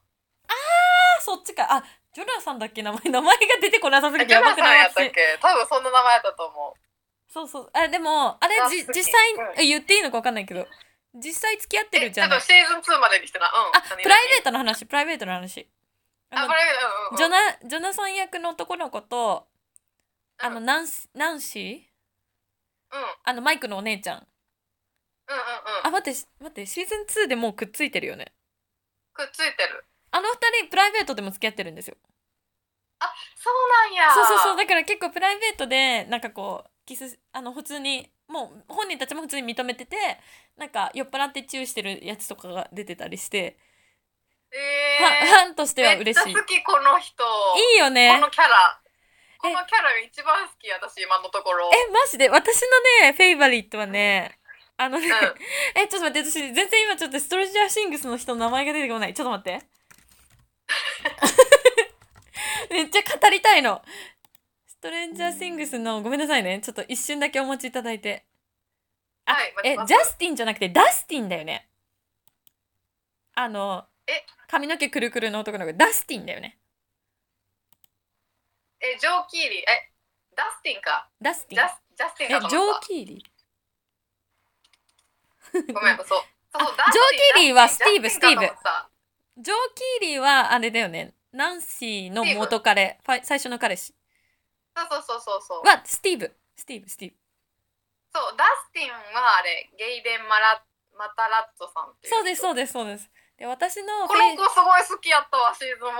[1.19, 2.83] あそっちかあジョナサンだっけ？
[2.83, 4.79] 名前名前が出てこなさすぎてやばくない？
[4.81, 5.39] やったっけ？
[5.41, 6.88] 多分そんな名前やったと思う。
[7.29, 7.71] そうそう。
[7.73, 10.67] あでもあれじ実際、うん、言っていいのか分かんないけど
[11.15, 12.41] 実際付き合ってるじゃない？
[12.41, 15.69] シーズン2までにしてな、うん、あプライベートの話プライベートの話。
[16.31, 19.47] あプライベート、うんうん、ジョナジョナサン役の男の子と
[20.41, 21.81] あの、ナンナンシー、うん、
[23.25, 24.19] あのマイクのお姉ちゃん。
[24.19, 25.45] うんうんう
[25.85, 28.33] んあ待って待ってシーズン2でもうくっついてるよね。
[29.13, 29.85] くっついてる。
[30.11, 31.97] あの二人プライベートでも付き合ってるんですよ。
[33.01, 34.15] あそうなんや。
[34.15, 34.57] そうそうそう。
[34.57, 39.97] だから結構プライベートでなんかこうキスあの普通にもう本人たちも普通に認めてて
[40.57, 43.59] なんか酔っ払ってチューしてるやつとかが出てたりして。
[44.51, 46.27] えー、ファンとしては嬉しい。
[46.29, 47.23] めっちゃ好きこの人。
[47.75, 48.17] いいよね。
[48.19, 48.81] このキャラ。
[49.39, 51.71] このキャラ一番好き私今のところ。
[51.71, 52.31] えマジで？
[52.31, 52.69] 私の
[53.05, 54.39] ねフェイバリットはね
[54.79, 55.13] あのね、うん、
[55.79, 59.13] えちょっと待って私全然今ちょっとストレージャーシングスの人の名前が出てこない。
[59.13, 59.63] ちょっと待って。
[62.73, 63.83] めっちゃ語りたいの
[64.79, 66.61] ストレンジャーシングスのごめんなさいね。
[66.63, 68.25] ちょっと一瞬だけお待ちいただいて。
[69.25, 71.69] あ、はい、えジャスティンじゃなくてダスティンだよね。
[73.35, 74.25] あのえ？
[74.47, 76.59] 髪の毛くるくるの男の子ダスティンだよね。
[78.81, 79.59] えジョー・キーリー。
[79.63, 79.91] え
[80.37, 81.09] ダスティンか。
[81.21, 81.67] ダスティン？
[81.67, 85.75] ジャスジャスティンえジョー・キーリー。
[85.75, 86.07] ごめんそう。
[86.07, 86.23] そうジョー・
[87.35, 91.15] キーリーはスティーブスティーブジョー・キーリーはあれだよね。
[91.33, 93.01] ナンシーの元彼。
[93.05, 93.98] 最初の彼氏
[94.87, 95.67] そうそうそうそう。
[95.67, 97.17] はスティーブスティーブスティーブ
[98.13, 100.63] そうダスティンはあれゲイテンマラ
[100.97, 103.11] マタラッツォさんっていうそうですそうですそうです。
[103.39, 105.95] で私のこの子すごい好きやったわシーズン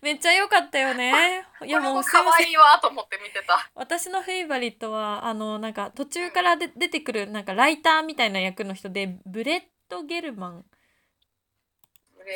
[0.00, 1.46] 1めっちゃ良かったよね。
[1.66, 3.70] いやもう可愛いわと思って見てた。
[3.74, 10.64] 私の favorite はあのなんか途中からで、出てくるなんかライターみたいな役の人でブレット・ゲルマン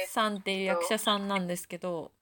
[0.09, 2.13] さんっていう役者さんなんですけど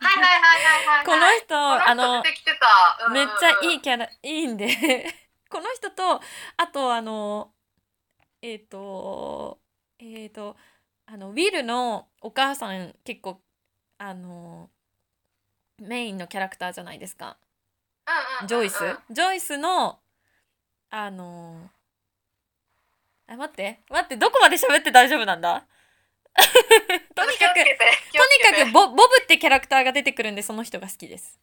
[0.00, 4.68] はいはいはいはいこの人あのうんうん、めっちゃいいキャラいいんで。
[5.48, 6.20] この人と
[6.58, 7.52] あとあの
[8.42, 9.58] えっ、ー、と
[9.98, 10.56] えっ、ー、と
[11.06, 13.40] あのウィルのお母さん結構
[13.96, 14.70] あの
[15.78, 17.38] メインのキャラクターじゃないですか、
[18.46, 18.78] ジョイス？
[19.10, 20.00] ジョイスの
[20.90, 21.70] あの
[23.26, 25.64] あ待って待ってどこまで喋って大丈夫なんだ？
[27.14, 27.74] とにかくとに
[28.42, 31.38] かくボボブってキャラクターが出てくるんでその人が好きです。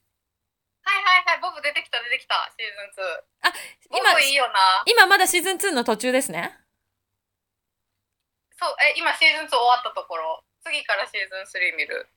[0.83, 1.39] はいはいはい。
[1.39, 2.51] ボブ出てきた出てきた。
[2.57, 3.53] シーズン2あ
[3.97, 4.83] 今いいよな。
[4.85, 6.57] 今まだシーズン2の途中ですね。
[8.57, 10.43] そうえ今シーズン2終わったところ。
[10.63, 12.07] 次からシーズン3見る。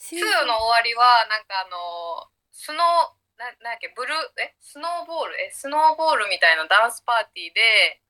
[0.00, 5.40] 2の終わりはなんかあのスノーななんだっけブルーえスノーボール？
[5.42, 8.00] えスノーボールみたいなダンスパーティーで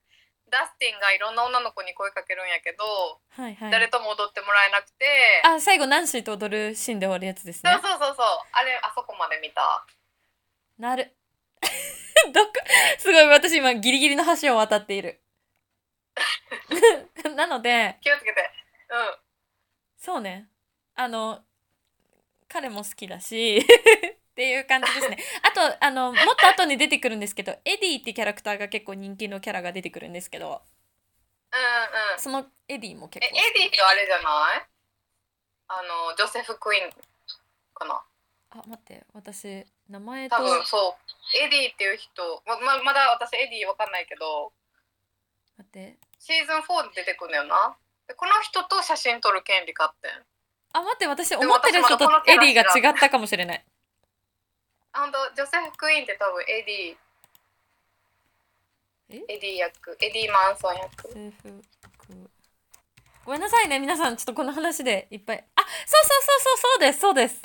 [0.50, 2.84] ダスティンがいろんな女の子に声かけるんやけど、
[3.30, 3.70] はいはい。
[3.70, 5.04] 誰とも踊ってもらえなくて。
[5.44, 7.72] あ最後ナンシーと踊るシーンで終わるやつですね。
[7.72, 8.26] そうそうそうそう。
[8.52, 9.86] あれあそこまで見た。
[10.78, 11.14] なる。
[12.32, 12.52] どこ
[12.98, 15.20] すごい私今ギリギリの橋を渡っている。
[17.36, 18.50] なので気をつけて。
[18.90, 19.16] うん。
[19.96, 20.48] そうね。
[20.94, 21.44] あの
[22.48, 23.64] 彼も好きだし
[24.38, 25.18] っていう感じですね。
[25.42, 30.62] あとあのもっと後に出てくるんですけどエディってキャラクターが結構人気のキャラが出てくるんですけど。
[31.50, 32.20] うんうん。
[32.20, 33.36] そのエディもえ結構。
[33.36, 34.66] エディってあれじゃない？
[35.66, 36.92] あのジョセフ・クイーン
[37.74, 38.00] かな？
[38.50, 40.36] あ待って私名前と。
[40.36, 40.96] 多分そ
[41.34, 41.36] う。
[41.36, 44.52] エディっていう人まままだ私エディわかんないけど。
[45.56, 45.98] 待って。
[46.20, 47.76] シーズン4で出てくんだよな。
[48.06, 50.24] でこの人と写真撮る権利買ってん。
[50.74, 53.64] あ待って私も思ってる人とエラディが違ったかもしれない。
[53.66, 53.67] あ
[54.98, 56.96] 本当ジョセフ・クイーンって多分エディ。
[59.10, 59.34] え？
[59.34, 59.96] エディ役。
[60.00, 61.08] エディ・マンソン役。
[63.24, 64.16] ごめんなさいね皆さん。
[64.16, 65.44] ちょっとこの話でいっぱい。
[65.56, 67.42] あそうそうそうそうそうですそうです。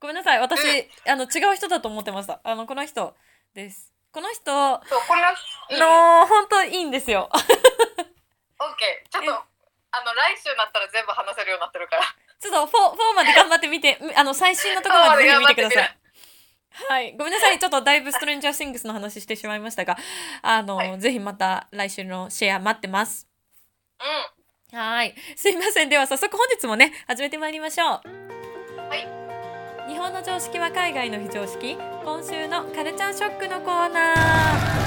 [0.00, 3.14] ごめんなさい私、あの違う人だと思ってましたあのこの人
[3.54, 3.92] です。
[4.12, 5.22] この人のそうこの
[6.22, 6.26] うん。
[6.26, 7.28] 本当いいんですよ。
[7.32, 9.26] オッケーちょっえ？
[9.26, 9.34] と
[9.92, 12.02] あの来週になったら全部話せるようになってるから。
[12.40, 15.99] ちょっとフォーフォーまで頑張ってみてあの最新のところまで見てください
[16.88, 19.96] はい、ごめんなさい、ちょっとだいぶストレンジャーシングスの話してしまいましたが、
[20.42, 23.26] あの、はいぜひまた来週のシェア待ってます。
[24.00, 25.14] うんはい。
[25.34, 25.88] すいません。
[25.88, 27.88] では早速本日もね、始めてまいりましょう。
[27.88, 29.90] はい。
[29.90, 31.76] 日本の常識は海外の非常識。
[32.04, 34.80] 今週のカルチャーショックのコーナー。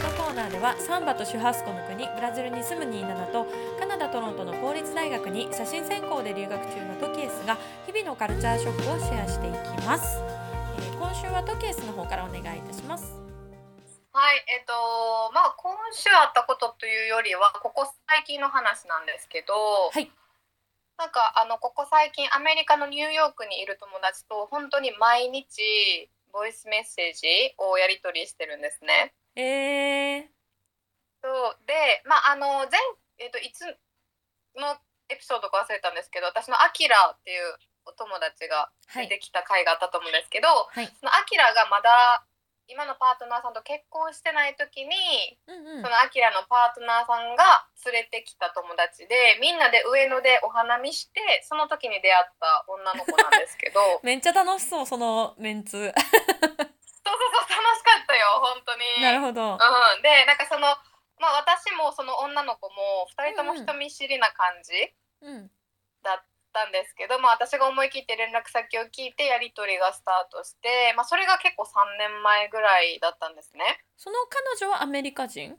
[0.00, 3.48] このコーナーではサンバとシュハスコの国ブラジルに住むニーナナと
[3.80, 10.22] カナダ・トロントの公立大学に写真専攻で留学中のトキエスが日々のカルチャーショックをシェアしていきます、
[10.78, 13.20] えー今週はトキエスの方からお願いいたします。
[14.12, 14.72] はいえっ、と
[15.34, 19.54] まあ今週あったことというよりはここ最近の話なんですけど、
[19.90, 20.10] はい。
[20.98, 25.62] なんかあのここ最近アメリカのニューヨークにいる友達と本当に毎日
[26.32, 27.26] ボイスメッセージ
[27.58, 29.14] をやり取りしてるんですね。
[29.34, 30.26] えー、
[31.22, 31.58] そう。
[31.66, 31.74] で
[32.06, 32.78] まああの前
[33.18, 33.66] えっ、といつ
[34.54, 39.08] のエピソードか忘れたんですけど私のアキラっていうお友達がはい。
[39.08, 40.86] 出てきた回があったと思うんですけど、はい。
[40.86, 42.24] そのアキラがまだ
[42.66, 44.96] 今のパートナーさんと結婚してない時に、
[45.46, 45.82] うんうん。
[45.84, 53.80] そのアキラのパートナーさんが連れてきた友達でみんなで上野でお花見してその時に出会った女の子なんですけど。
[54.04, 55.76] めっちゃ楽しそうそのメンツ。
[55.76, 59.02] そうそうそう楽しかったよ本当に。
[59.02, 59.60] なるほど。
[59.60, 60.72] うん、でなんかその
[61.20, 64.72] まあ私もその女の子も2人とも人見知りな感じ
[65.20, 65.48] うん。
[65.48, 65.53] だ
[66.54, 73.82] ったんですけど、まあ私が思い切って連絡先を聞いてやり取りがスタートして、まあ、それが結構3年前ぐらいだったんですね。
[73.98, 75.58] その彼女はアメリカ人？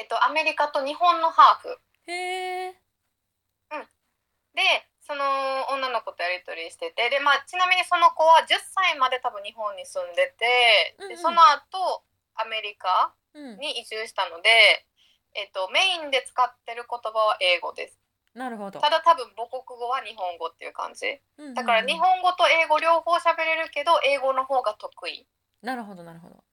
[0.00, 1.76] えっとアメリカと日本のハーフ。
[2.08, 2.80] へえ
[4.56, 4.62] で
[5.06, 5.22] その
[5.70, 11.10] 女の子とやり取りしててで、まあ、ちなみにその子は10歳まで多分日本に住んでて、うんうん。
[11.10, 12.02] でその後
[12.34, 13.58] アメリカうん。
[13.58, 14.50] に移住したので、
[15.38, 17.99] えっと、メインで使ってる言葉は英語です。
[18.34, 18.80] なるほど。
[18.80, 21.18] ただ多分母国語は日本語っていう感じ。
[21.38, 21.54] うんうんうん。
[21.54, 25.22] だから日本語と英語両方喋れるけど英語の方が得意。
[25.22, 25.26] っ
[25.62, 26.44] なるほどなるほど。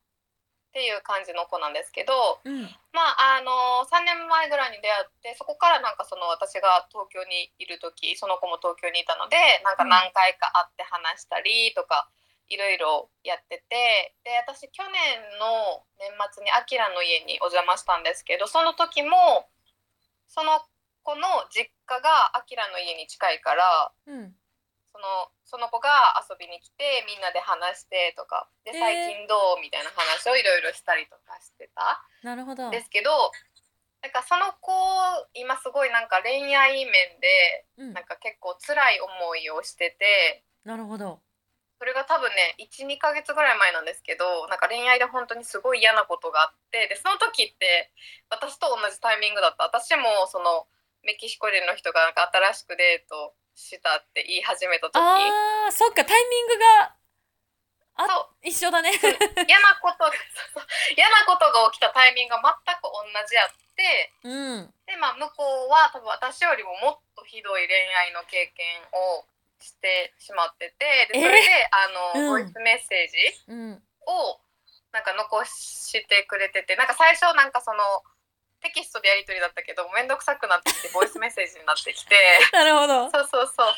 [0.74, 2.70] ていう感じの子なんですけどうん。
[2.94, 12.10] まああの3年前ぐらいに出会ってそこからなんかその私が東京にいる時その子も東京にいたのでなんか何回か会って話したりとか
[12.50, 14.94] いろいろやっててで私去年
[15.42, 19.50] の年末にアキラの家にお邪魔したんですけどその時も
[20.28, 20.62] その
[21.08, 24.36] 子の実家がアキラの家に近いからうん。
[24.92, 25.08] その
[25.46, 28.50] その子が遊びに来てみんなで話してとか。
[28.66, 32.04] で最近どうみたいな話をいろいろしたりとかしてた。
[32.28, 32.68] なるほど。
[32.72, 33.32] ですけど
[34.04, 34.74] なんかその子
[35.34, 36.92] 今すごいなんか恋愛面
[37.24, 37.94] でうん。
[37.94, 41.22] なんか結構辛い思いをしててなるほど。
[41.80, 47.94] それが多分ね12ヶ月ぐらい前なんですけどなんか恋愛で本当にすごい嫌なことがあってでその時って
[48.34, 49.64] 私と同じタイミングだった。
[49.64, 50.68] 私もその
[51.04, 54.98] メキシコ人の人がなんか新しくデートしたって言い始めた時。
[54.98, 56.98] あーそっかタイミングが
[57.98, 58.06] あ
[58.44, 58.94] 一緒だね。
[58.94, 60.14] 嫌なことが
[60.96, 64.14] 嫌なことが起きたタイミングが全く同じやって。
[64.24, 64.30] う
[64.62, 64.74] ん。
[64.86, 67.74] で、まあ、向こうは多分私よりももっとひどい恋
[68.06, 69.26] 愛の経験を
[69.60, 71.10] してしまってて。
[71.12, 71.50] でそれで、
[72.14, 72.46] あの、うん。
[72.46, 73.18] ボイスメッセージ
[73.50, 73.84] うん。
[74.06, 74.40] を
[74.94, 76.76] なんか残してくれてて。
[76.76, 77.82] なんか最初なんかその
[78.62, 82.16] テキストでやり取りだったけど面倒くさくなってきてボイスメッセージになってきて。
[82.54, 83.76] なるほどそうそうそう。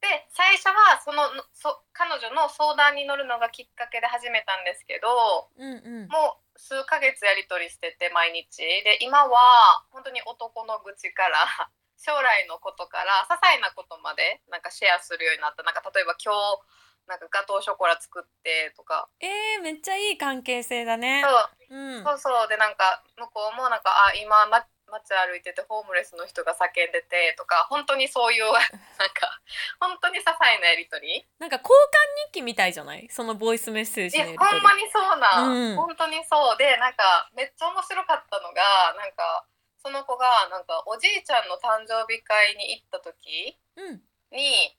[0.00, 16.60] で最初はそのそ彼女の相談に乗るのがきっかけで始めたんですけどうんうんもう数ヶ月やり取りしてて毎日で今は本当に男の愚痴から将来のことから些細なことまでなんかシェアするようになったなんか例えば今日
[17.06, 19.08] なんかガトーショコラ作ってとか。
[19.20, 21.22] えー、めっちゃいい関係性だね。
[21.24, 22.48] そう,、うん、そうそう。
[22.48, 28.62] でなんか向こうもなんかあ今、ま、街歩いててホームレスの人が叫んでてとか本当にそういう なん
[29.10, 29.40] か
[29.80, 31.26] 本当に些細なやり取り。
[31.38, 33.08] なんか交換日記みたいじゃない？
[33.10, 34.56] そのボイスメッセージいのやり取り。
[34.56, 35.76] やほんまにそうな、うん。
[35.76, 36.56] 本当にそう。
[36.56, 39.44] でなんかめっちゃ面白かったのがなんか
[39.82, 44.02] その子がなんかおじいちゃんの誕生日会に行った時うん。
[44.30, 44.76] に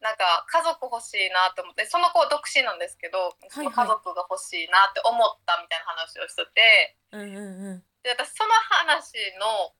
[0.00, 7.84] なんか家族欲しいなと思ってその子独身なんですけどその家族が欲しいなって思ったみたいな話をしてて、うんうんうん。
[8.00, 8.50] で私その
[8.88, 9.76] 話の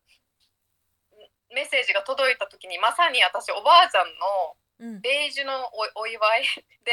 [1.57, 5.01] メッセージが届いた時にまさに私おばあちゃんのうん。
[5.01, 5.53] ベージュの
[5.97, 6.45] おお祝い
[6.85, 6.93] で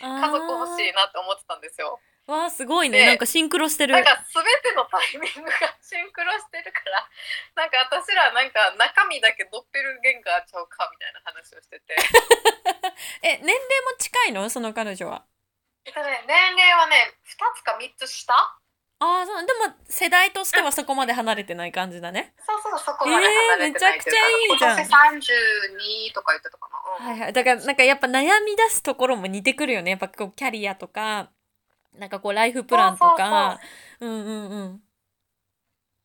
[0.00, 1.98] 家族欲しいなって思ってたんですよ。
[2.26, 2.98] わあすごいね。
[2.98, 3.94] でなんかシンクロしてる。
[3.94, 7.08] なんか全てのタイミングがシンクロしてるから
[7.58, 11.96] なんか私らなんか中身だけドッペルゲンガーちゃうかみたいな話をしてて。
[13.22, 14.48] え年齢も近いの？
[14.50, 15.24] その彼女は。
[15.84, 18.32] えっとね年齢はね2つか3つ下？
[18.34, 18.56] あ
[19.00, 19.44] あそう。
[19.44, 22.34] でも世代としてはそこまで離れてない感じだね。
[22.46, 24.78] そうそうそこまで離れてないというか、えーめちゃくちゃいいじゃん。
[24.78, 25.28] 今年
[26.10, 27.10] 32とか言ってたかな、うん。
[27.10, 27.32] はいはい。
[27.32, 29.90] だからなんかやっぱ悩み出すところも似てくるよね。
[29.90, 31.30] やっぱこうキャリアとか
[31.98, 33.60] なんかこうライフプランとか。
[34.00, 34.82] うんうんうん。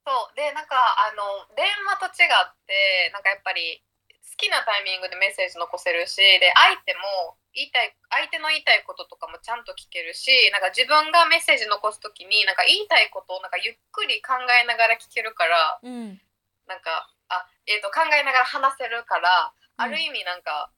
[0.06, 0.36] そう。
[0.36, 3.84] でなんかあの電話と違ってなんかやっぱり
[4.24, 16.22] 好きなタイミングでメッセージ残せるしで相手も言いたい相手の言いたいこととかもちゃんと聞けるしなんか自分がメッセージ残す時になんか言いたいことをなんかゆっくり考えながら聞けるからうん。
[16.68, 19.84] なんかあ、えー、と考えながら話せるから、うん。
[19.84, 20.70] ある意味なんか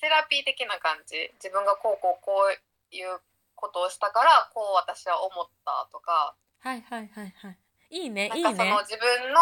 [0.00, 1.30] セラピー的な感じ。
[1.40, 3.20] 自分がこうこうこういう
[3.56, 6.36] ことをしたからこう私は思ったとか。
[6.60, 7.58] はいはいはいはい。
[7.90, 9.40] いいねないんかそいねの自分の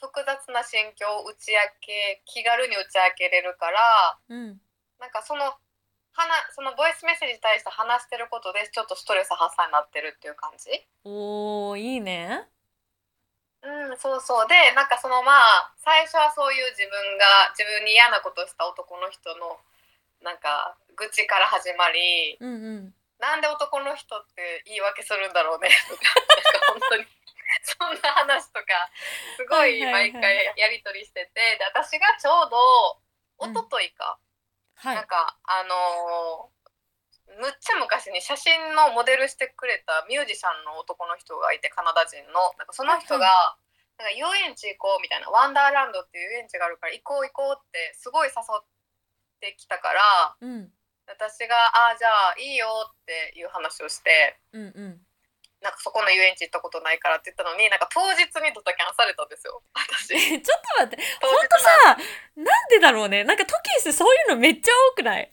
[0.00, 4.60] 複雑な心境を打ち明け気軽に打ち明けれるからうん。
[4.98, 5.54] なんかその
[6.14, 10.70] 話そのボイスメッセージに対して話してることでちょっとストレス発散になってるっていう感じ。
[11.04, 12.46] おーいいね。
[13.64, 14.46] うんそうそう。
[14.46, 19.58] でなんかそのまあ最初はそういう自分が自分に嫌なことをした男の人の
[20.22, 25.70] なんか愚痴から始まりうんうんなんで男の人って言い訳するんだろうね。
[25.88, 27.06] と かなんか本当に。
[27.62, 28.90] そんな話とか
[29.36, 31.56] すごいはいはいはい毎回やり取りしてて。
[31.58, 33.02] で私がちょうど
[33.40, 33.52] うん。
[33.52, 34.18] 一昨日か、
[34.76, 34.96] はい。
[34.96, 36.54] なんかあのー
[37.40, 42.52] むっちゃ昔に写真のモデルしてくれたミュージシャンの男の人がいてカナダ人の。
[42.58, 43.56] なんかその人が、
[43.98, 48.64] なんか遊園地行こうみたいなワンダーランドっていう遊園地があるから行こう行こうってすごい誘っ
[49.40, 50.72] てきたからうん
[51.06, 55.00] 私が「ああじゃあいいよ」っていう話をしてうんうん。
[55.60, 59.62] なんかそこの遊園地行ったことないからって言ったのになんか当日にドタキャンされたんですよ。
[59.72, 60.12] 私。
[60.12, 61.02] えちょっと待って。
[61.24, 61.96] ほんとさ
[62.36, 63.24] なんでだろうね。
[63.24, 65.32] なんかトキスそういうのめっちゃ多くない？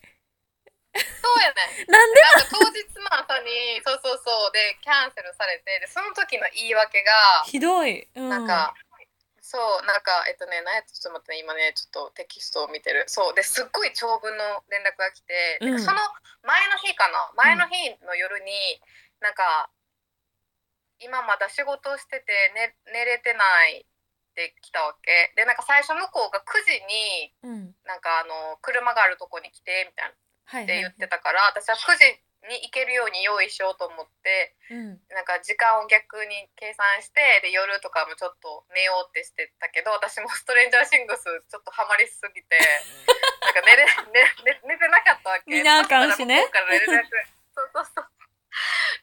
[0.96, 1.00] そ
[1.40, 2.22] うやね なんで？
[2.22, 4.52] なんか当日の朝にそうそうそう。
[4.54, 7.12] でキャンセルされてでその時の言い訳が
[7.46, 8.74] ひどい、うん、なんか、
[9.52, 13.04] そうなんかえっとね何やちょっと待ってね今ねちょっとテキストを見てる。
[13.12, 15.84] そうですっごい長文の連絡が来て、でうん。
[15.84, 16.00] その
[16.48, 17.36] 前の日かな？
[17.36, 17.76] 前の日
[18.08, 18.80] の夜に、
[19.20, 19.68] なんか
[21.04, 23.86] 今まだ仕事をしてて、ね、寝れてないっ
[24.40, 25.36] て来たわけ。
[25.36, 27.76] でなんか最初向こうが9時にうん。
[27.84, 30.16] なんかあの車があるとこに来てみたいな。
[30.48, 32.08] はいって言ってたから、私は9時
[32.50, 34.98] に行けるように用意しようと思ってうん。
[35.14, 42.58] なんか時間を逆に計算してで夜とかもちょっと寝ようってしてたけど私もストレンジャーシングスちょっとハマりすぎて
[43.46, 43.86] なんか寝れ
[44.46, 45.52] 寝寝寝てなかったわけ。
[45.52, 46.50] 見なあかんしね。
[47.54, 48.10] そうそうそう。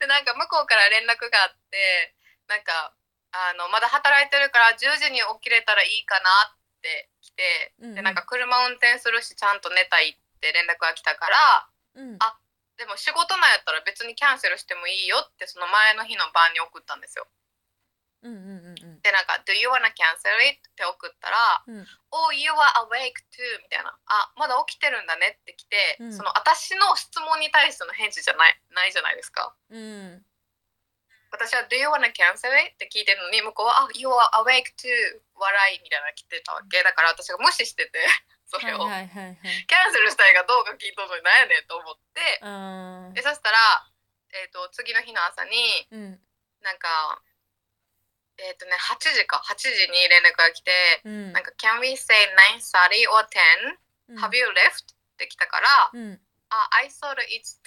[0.01, 2.14] でなんか向こうから連絡があって
[2.46, 2.94] なんか
[3.33, 7.94] あのまだ働いてるから10時に起きれたらいいかなって来て、うんうん。
[7.94, 12.16] でなんか車運転するしちゃんと寝たいって連絡が来たからうん。
[12.20, 12.38] あ
[12.79, 17.27] でも仕事なんやったら別にキャンセルしてもいいよってその前の日の晩に送ったんですよ。
[18.23, 29.55] うんうんうんうんでなんか「Do you wanna cancel it?」って送ったらうん「Oh you are awake too」みたいな「あまだ起きてるんだね」って来て、うんその私の質問に対しての返事じゃないないじゃないですか。
[29.71, 30.25] うん
[31.31, 34.90] 私は「Do you wanna cancel it?」って聞いてるのに向こうは「あ You are awake too」
[35.35, 38.05] 笑いみたいなの来てたわけだから私が無視してて
[38.49, 39.67] それを、はいはいはいはい。
[39.69, 42.40] キャンセルしたいがどうか聞いとるのになんやねんと思って。
[43.13, 43.85] でそしたら、
[44.33, 45.53] えー、と次の日の朝に
[45.92, 46.21] うん。
[46.65, 47.23] なんか
[48.38, 50.73] えっ、とね8時か8時に連絡が来て
[51.05, 51.33] うん。
[51.37, 52.17] なんか「Can we say
[52.57, 53.29] 9:30 or
[54.09, 54.17] 10?
[54.17, 54.19] うん。
[54.19, 57.61] Have you left?」って来たからうん「あ I thought it's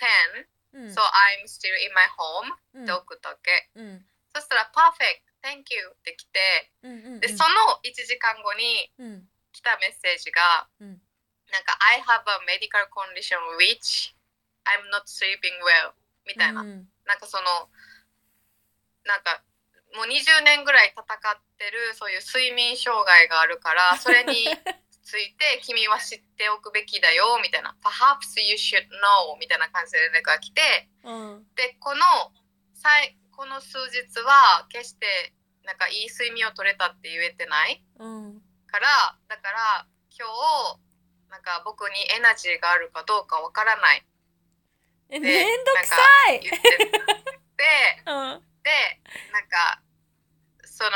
[0.74, 0.90] 10うん。
[0.90, 2.84] so I'm still in my home」うん。
[2.84, 3.70] って送ったわけ。
[3.76, 4.06] うん。
[4.34, 5.30] そしたら「Perfect!
[5.46, 7.20] Thank you!」って来てうんうんうん。
[7.20, 11.02] でその1時間後にうん来たメッセージが、うん。
[11.52, 14.16] なんか「I have a medical condition which
[14.64, 15.94] I'm not sleeping well」
[16.26, 16.88] みたいな、うん。
[17.06, 17.70] なんかその
[19.04, 19.44] なんか
[19.96, 24.48] もう20年ぐらい戦ってるそういう睡眠障害があるから それに
[25.04, 31.54] ついて君は知っておくべきだよみたいな「Perhaps you should know」みたいな感じで連絡が来てうん。
[31.56, 32.34] でこの
[32.74, 35.34] さいこの数日は決して
[35.64, 37.84] なんかいい睡眠を取れたって言えてない。
[37.98, 38.88] うんから
[39.28, 40.80] だから今日
[41.30, 44.04] なんか僕にエナジーがあるかどうかわからない。
[45.10, 45.96] えでめんどくさ
[46.32, 46.40] い。
[46.40, 48.44] 言ってて うん。
[48.64, 48.72] で
[49.32, 49.82] なんか
[50.64, 50.92] その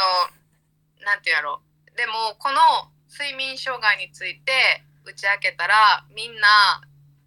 [1.04, 1.62] なんてやろ。
[1.96, 6.82] でもこの睡眠障害について打ち明けたらみんな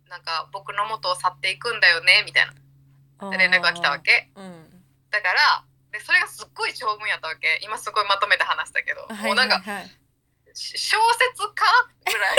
[0.08, 2.46] なんか僕の元を去っていくんだよねみたい
[3.20, 3.36] な。
[3.36, 4.30] 連絡が来たわけ。
[4.34, 4.84] うん。
[5.10, 7.58] だからでそれがすっごい長文やったわけ。
[7.62, 9.62] 今すごいまとめて話したけど、はいもうなんか
[10.54, 11.64] 小説家
[12.04, 12.36] ぐらい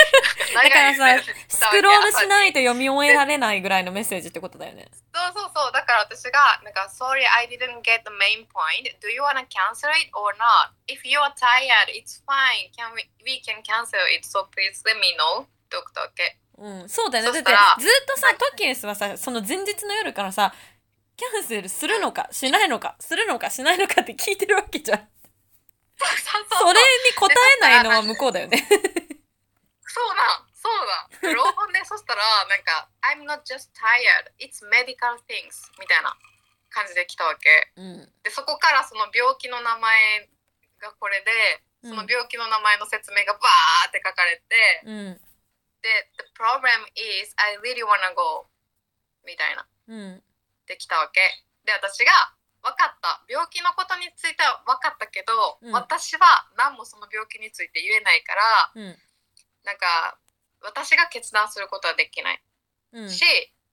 [0.70, 4.88] だからさスクロールしないいと読み終えられないぐらいのメッセージってことだよね。
[5.14, 10.72] そうそうそうだから私がなんか Sorry I didn't get the main point Do you wanna cancel it or not?
[10.88, 14.99] If you are tired it's fine can we, we can cancel it so please let
[14.99, 15.47] me know
[16.57, 17.41] うん、そうだよね。
[17.41, 20.53] だってずっとさ、トッキネスはさ、その前日の夜からさ、
[21.16, 25.07] キャンセルするのか、しないのか、するのか、しないのかって聞いてるわけじゃん。
[25.99, 28.57] そうそうそそうれに答えないのは向こうだよね。
[29.83, 36.15] そうなんそうなんローフォンでそしたらなんか I'm not just tired it's medical things みたいな
[36.69, 38.07] 感じで来たわけうん。
[38.23, 40.29] でそこからその病気の名前
[40.79, 45.19] がこれでその病気の名前の説明がバーって書かれて、うん。
[45.81, 46.83] で The problem
[47.23, 48.47] is I really wanna go
[49.25, 50.23] みたいなうん。
[50.67, 51.19] できたわけ
[51.65, 52.11] で私が
[52.62, 58.97] 分かった病気のことについては分かったけど、うん私は何もその病気について言えないからうん。
[59.64, 60.18] なんか
[60.62, 62.43] 私が決断することはできない
[62.93, 63.10] うん。
[63.10, 63.24] し、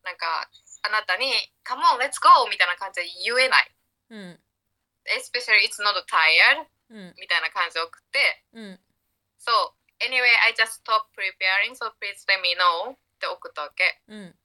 [0.04, 0.48] なんか
[0.82, 1.32] あなたに
[1.66, 3.74] 「Come on let's go」みたいな感じで言えない
[4.10, 4.40] うん。
[5.18, 7.14] especially it's not tired うん。
[7.18, 8.80] みたいな感じで送ってうん。
[9.38, 14.38] So anyway I just stopped preparing so please let me know って送ったわけうん。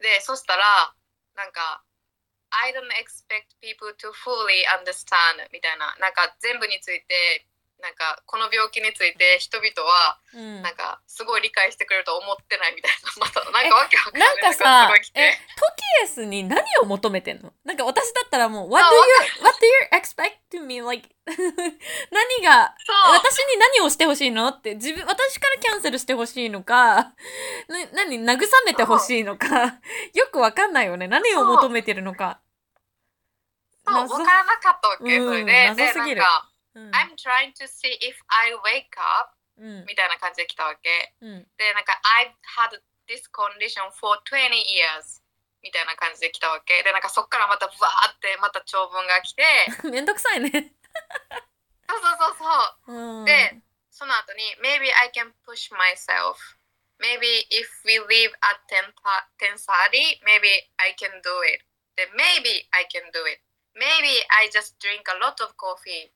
[0.00, 0.94] でそしたら
[1.36, 1.84] なんか
[2.51, 7.45] I don't expect people to fully understand みたいななんか全部について
[7.78, 10.62] なんかこの病気について人々はうん。
[10.62, 15.38] なんかすごい理解してくれると思ってないみたいな またなんかわけわかんなないんかさえ、ト
[16.00, 17.52] キエスに何を求めてんの？
[17.64, 20.80] なんか私だったらもう、What do you, what do you expect to me?
[20.80, 22.74] Like, 何が、
[23.12, 24.48] 私に何をしてほしいの？
[24.48, 27.12] って、自分、私からキャンセルしてほしいのか、
[27.68, 29.78] な、何、慰めてほしいのか、
[30.14, 31.08] よくわかんないよね。
[31.08, 32.40] 何を求めてるのか。
[33.86, 34.14] そう謎。
[34.14, 35.68] わからなかったわけ、うんそれで。
[35.74, 36.16] 謎すぎる。
[36.16, 36.91] でなんか、うん。
[36.91, 39.85] I'm trying to see if I wake up うん。
[39.85, 41.47] みたいな感じで来たわけうん。
[41.57, 45.21] でなんか I've had this condition for 20 years
[45.61, 49.43] みたいな感じで来たわけでなんかそっからまたバーってまた長文が来て
[49.89, 50.49] めんどくさいね。
[50.49, 52.35] そうそうそう
[52.87, 53.25] そううん。
[53.25, 56.39] でその後に Maybe I can push myself
[56.97, 58.93] Maybe if we leave at 10
[59.37, 61.61] 10.30 Maybe I can do it
[61.97, 63.41] で Maybe I can do it
[63.75, 66.13] Maybe I just drink a lot of coffee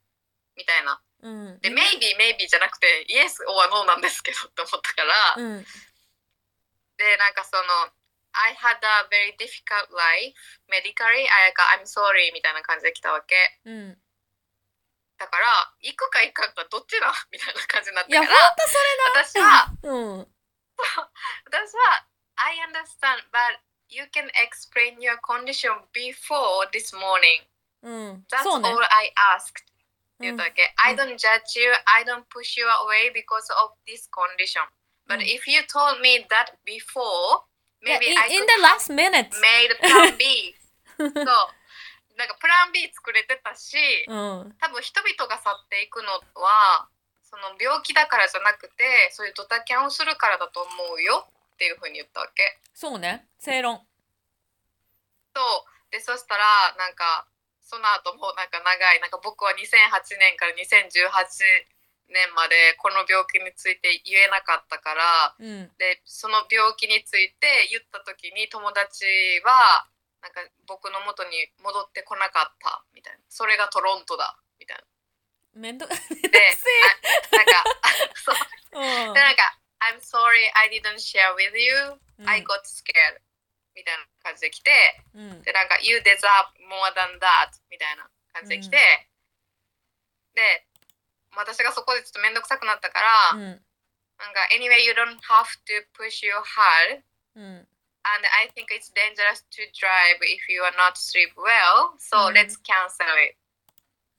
[0.56, 1.60] みたいなうん。
[1.60, 5.64] で Maybe Maybe じゃなくて Yes or No なんですけどって思ったから、うん。
[6.96, 7.92] でなんかその
[8.32, 10.38] I had a very difficult life
[10.70, 13.34] medically I I'm sorry みたいな感じで来たわけ
[13.64, 13.98] うん。
[15.18, 15.46] だから
[15.82, 18.80] 行くか行かんかどっちだみたいな感じになっいや、ほんとそ
[19.12, 19.68] 私は。
[19.82, 20.28] うん。
[21.44, 27.44] 私は I understand but you can explain your condition before this morning
[27.82, 28.24] うん。
[28.30, 29.69] that's all I asked
[30.20, 34.60] 言ったわけ、I うん don't judge you I don't push you away because of this condition
[35.08, 37.42] but うん if you told me that before
[37.82, 39.40] maybe in, I in could the last minutes.
[39.40, 40.54] made plan B
[40.98, 41.14] そう
[42.16, 44.54] なんかプラン B 作れてたし、うん。
[44.60, 46.86] 多分人々が去っていくのは
[47.24, 52.58] その病気だからじゃなくてそういうドタキャンをするからだと思うよっていうふうに言ったわけ。
[52.74, 53.26] そうね。
[53.38, 53.80] 正論。
[55.34, 56.44] そうでそしたら
[56.76, 57.26] なんか
[57.70, 59.62] その後もなんか長いなんか僕は2008
[60.18, 61.06] 年から2018
[62.10, 65.70] 年までこの病気について言えなかったからうん。
[65.78, 69.06] でその病気について言った時に友達
[69.46, 69.86] は
[70.18, 71.30] なんか僕の元に
[71.62, 73.22] 戻ってこなかったみたいな。
[73.30, 74.82] それがトロントだみたい
[75.54, 76.42] めんど、めんどくせなで
[77.30, 77.54] あなんか
[78.18, 78.34] そう。
[78.82, 79.06] え。
[79.06, 79.14] うん。
[79.14, 79.46] でなんか
[79.78, 83.22] 「I'm sorry I didn't share with you、うん I got scared」
[83.75, 84.71] みたいな感じで来て
[85.13, 86.23] うんでなんか「You deserve
[86.69, 88.77] more than that」みたいな感じで来て、
[90.33, 90.65] で
[91.35, 93.65] 私がそこでちょっと面倒くさくなったから、うん
[94.17, 97.03] なんか「Anyway you don't have to push your hard
[97.35, 97.67] うん
[98.07, 102.33] and I think it's dangerous to drive if you are not sleep well so うん
[102.33, 103.35] let's cancel it」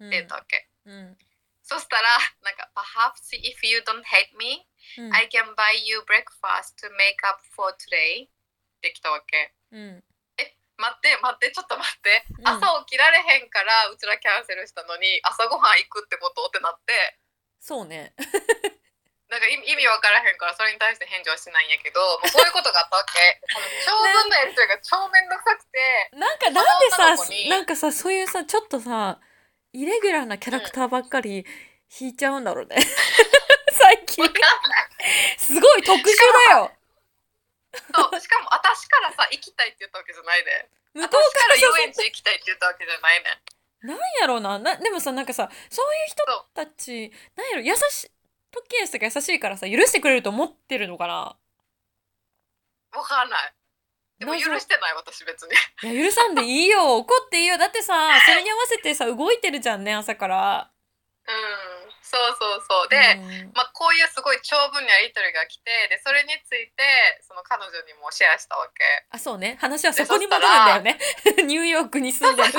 [0.00, 1.18] うんって言ったわけ、うん
[1.62, 7.74] そしたらなんか「Perhaps if you don't hate me うん I can buy you breakfast to make up for
[7.74, 8.28] today」
[8.81, 9.53] ってきたわけ。
[9.71, 10.03] うん。
[10.81, 12.57] 待って待ってちょっと待って、うん。
[12.57, 17.21] 朝起きられへんからうちらキャンセルしたのに朝ごはん行くってことってなって。
[17.61, 18.17] そうね。
[19.29, 23.39] なんか意味意味わからへんからそれに対して返事はしないんやけどもうそういうことがあったわけ。
[23.53, 27.15] この長文のやり取りが超めんどくさくて、なんかなんでさ
[27.47, 29.21] なんかさそういうさちょっとさ
[29.71, 31.45] イレギュラーなキャラクターばっかり
[31.87, 32.75] 引いちゃうんだろうね。
[33.71, 34.25] 最近。
[34.25, 34.89] わかんない。
[35.37, 36.03] すごい特殊
[36.49, 36.71] だよ
[37.71, 43.41] そうしかも私からさ行きたいって言ったわけじゃないで向こう私から遊園地行きたいって言ったわけじゃないね。
[43.81, 48.11] なんやろうななでもさなんかさそういう人たちなんやろ優しい
[48.51, 51.13] トッキーエスとか優しいからさ許してくれると思ってるのかな？
[52.93, 53.53] わかんない。
[54.19, 55.55] でも許謎してない私別に。
[55.89, 56.97] いや許さんでいいよ。
[56.97, 57.57] 怒っていいよ。
[57.57, 57.93] だってさ
[58.27, 60.71] それに合わせてさ動いてるじゃんね朝から
[61.27, 61.91] うん。
[62.01, 62.89] そうそうそう。
[62.89, 63.51] で、うん。
[63.53, 66.83] まあ、こういうすごい長文のやり取りが来てでそれについて
[67.21, 68.83] その彼女にもシェアしたわけ。
[69.11, 69.57] あそうね。
[69.61, 70.99] 話はそこに戻るんだよね。
[71.45, 72.51] ニューヨークに住んでる。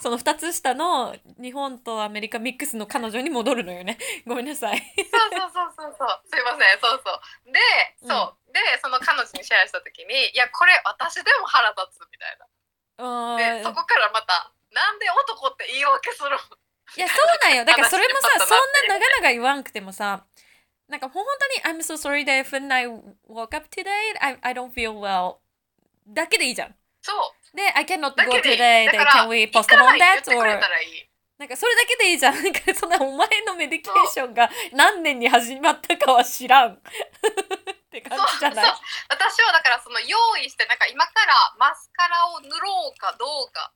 [0.00, 3.96] その2つ下の日本とアメリカミックスの彼女に戻るのよね。
[4.26, 4.78] ごめんなさい。
[4.78, 6.20] そうそうそうそうそう。
[6.28, 6.80] すいません。
[6.80, 7.12] そうそ
[7.46, 7.52] う。
[7.52, 7.60] で
[8.06, 12.36] そう、でその彼女にシェアした時にいやこれ私でも腹立つみたい
[12.98, 13.36] あな。
[13.58, 13.74] でそー。
[13.74, 16.38] こからまたなんで男って言い訳するの？
[16.96, 17.64] いやそうなんよ。
[17.64, 20.24] だからそれもさそんな長々言わんくてもさ
[20.88, 21.24] なんか本
[21.62, 22.86] 当に「I'm so sorry that when I
[23.28, 23.88] woke up today
[24.20, 25.36] I, I don't feel well」
[26.08, 26.74] だけでいいじゃん。
[27.02, 27.12] そ
[27.52, 27.56] う。
[27.56, 30.60] で「I cannot だ go today can we postpone that or
[31.38, 32.34] なんかそれだけでいいじゃん。
[32.42, 36.72] なんかそんなお前のメディケーションが何年に始まったかは知らん。
[36.74, 36.78] っ
[37.90, 38.66] て感じじゃない？
[38.66, 38.76] そう。
[39.08, 43.72] 私はだからその用意してなんか今からマスカラを塗ろうかどうか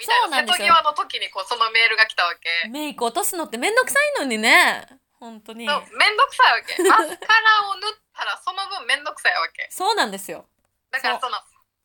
[0.00, 2.68] みたいなそうなんですよ瀬戸際の時にこうそのメールが来たわけ。
[2.72, 4.88] メイク落とすのってめんどくさいのにね。
[5.20, 5.68] 本当に。
[5.68, 6.80] そうめんどくさいわけ。
[6.88, 9.68] マスカラを塗ったらその分めんどくさいわけ。
[9.70, 10.48] そうなんですよ。
[10.90, 11.36] だからその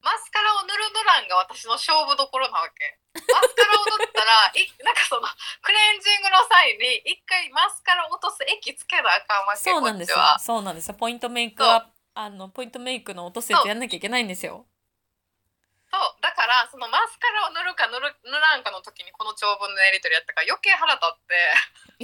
[0.02, 2.98] マスカラを塗る塗らんが私の勝負どころなわけ。
[3.14, 5.28] マスカラを塗ったらいなんかその
[5.62, 10.18] クレンジングの際に一回マスカラ落とす液つけなあかんわけそうなんですよ。
[10.40, 10.94] そうなんですよ。
[10.94, 14.68] ポイントメイクは、あの、ポイントメイクの落とすやつやんなきゃいけないんですよ。
[15.96, 21.40] そうだからそのマスカラを塗るか塗る塗らんかの時にこの長文のやり取りやったから余計腹立って。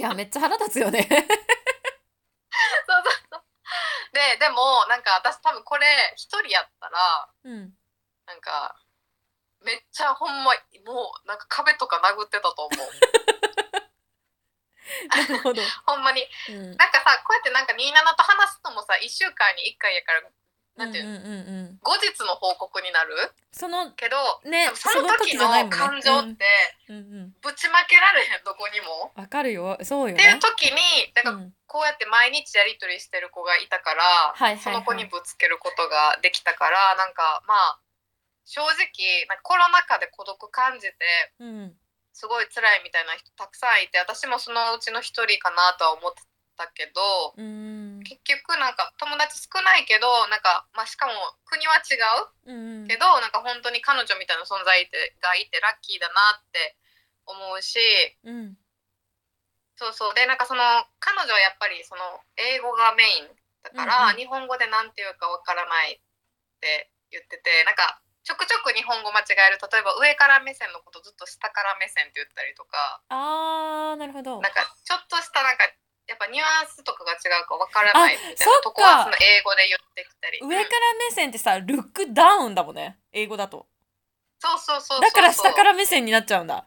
[0.00, 1.04] や、めっちゃ腹立つよね。
[1.12, 1.20] そう
[3.04, 3.44] そうそう。
[4.16, 5.84] ででもなんか私多分これ
[6.16, 7.76] 一人やったらうん。
[8.24, 8.80] なんか
[9.60, 10.56] めっちゃほんま
[10.88, 12.88] もうなんか壁とか殴ってたと思う。
[15.12, 15.60] なるほど。
[15.84, 16.74] ほんまにうん。
[16.76, 20.22] なんかさこうやってなんか27と話すのもさ1週間に1回やから
[20.76, 21.78] なんていうの、うんうんうんうん。
[21.82, 23.12] 後日の報告になる？
[23.52, 24.16] その、けど、
[24.48, 26.44] ねその時の感情って
[26.88, 27.34] うんうん。
[27.42, 29.12] ぶちまけられへんどこにも。
[29.14, 29.76] わかるよ。
[29.82, 30.40] そうよっていうね。
[30.40, 30.80] 時に
[31.12, 37.78] だかこうやって毎日やり取りしてる子がいたから、はいはいはいその子にぶつけることができたからなんかまあ
[38.44, 40.96] 正直なんかコロナ禍で孤独感じて
[41.40, 41.76] うん。
[42.14, 46.20] すごい辛いみたいな人たくさんいて私もそのうちの一人かなとは思って
[46.56, 47.00] たけど
[47.36, 48.00] うん。
[48.04, 51.12] 結局なんか友達少ないけどなんか、まあ、しかも
[51.44, 51.96] 国は違
[52.46, 52.88] ううん。
[52.88, 56.76] けどなんか本当に彼女みたいな存在ってがいてラッキーだなって
[57.26, 57.78] 思うし
[58.24, 58.56] うん。
[59.76, 60.62] そうそうでなんかその
[61.00, 62.02] 彼女はやっぱりその
[62.36, 63.30] 英語がメイン
[63.62, 66.00] だから、うんうん日本語でなんていうかわからないっ
[66.60, 74.40] て言っててなんかちょくちょく日本語間違える例えば上から目線のことずっと下から目線って言ったりとかあー、なるほど。
[74.40, 75.66] なんかちょっとしたなんか
[76.06, 82.98] やっぱニュアンスとかが違うかわからないみたいなとこはその英語で言ってきたり上からうん目線ってさ、ルックダウンだもんね。
[83.12, 83.66] 英語だと。
[84.38, 86.66] そうそうそうそうだから下から目線になっちゃうんだ。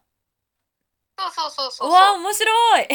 [1.18, 2.88] そうそうそうそううわ、面白い。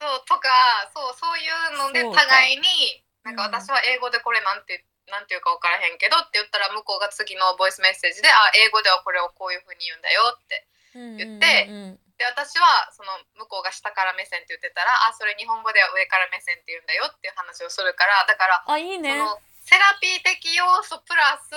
[0.00, 0.48] そうとか
[0.94, 19.22] そうそういうので互いになんかうん私は英語でこれなんてなんていうか分からへんけどって言ったら向こうが次のボイスメッセージで「あ英語ではこれをこういうふうに言うんだよ」って言ってうんうんで私はその向こうが下から目線って言ってたら「あそれ日本語では上から目線って言うんだよ」っていう話をするからだからうんあ、いいね。
[19.62, 21.52] セラピー的要素プラス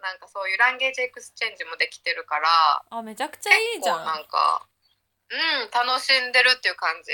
[0.00, 4.04] なんかそういう language exchange もできてるからあ、めちゃくちゃいいじゃん。
[4.04, 4.66] なんか
[5.28, 7.12] うん楽しんでるっていう感じ。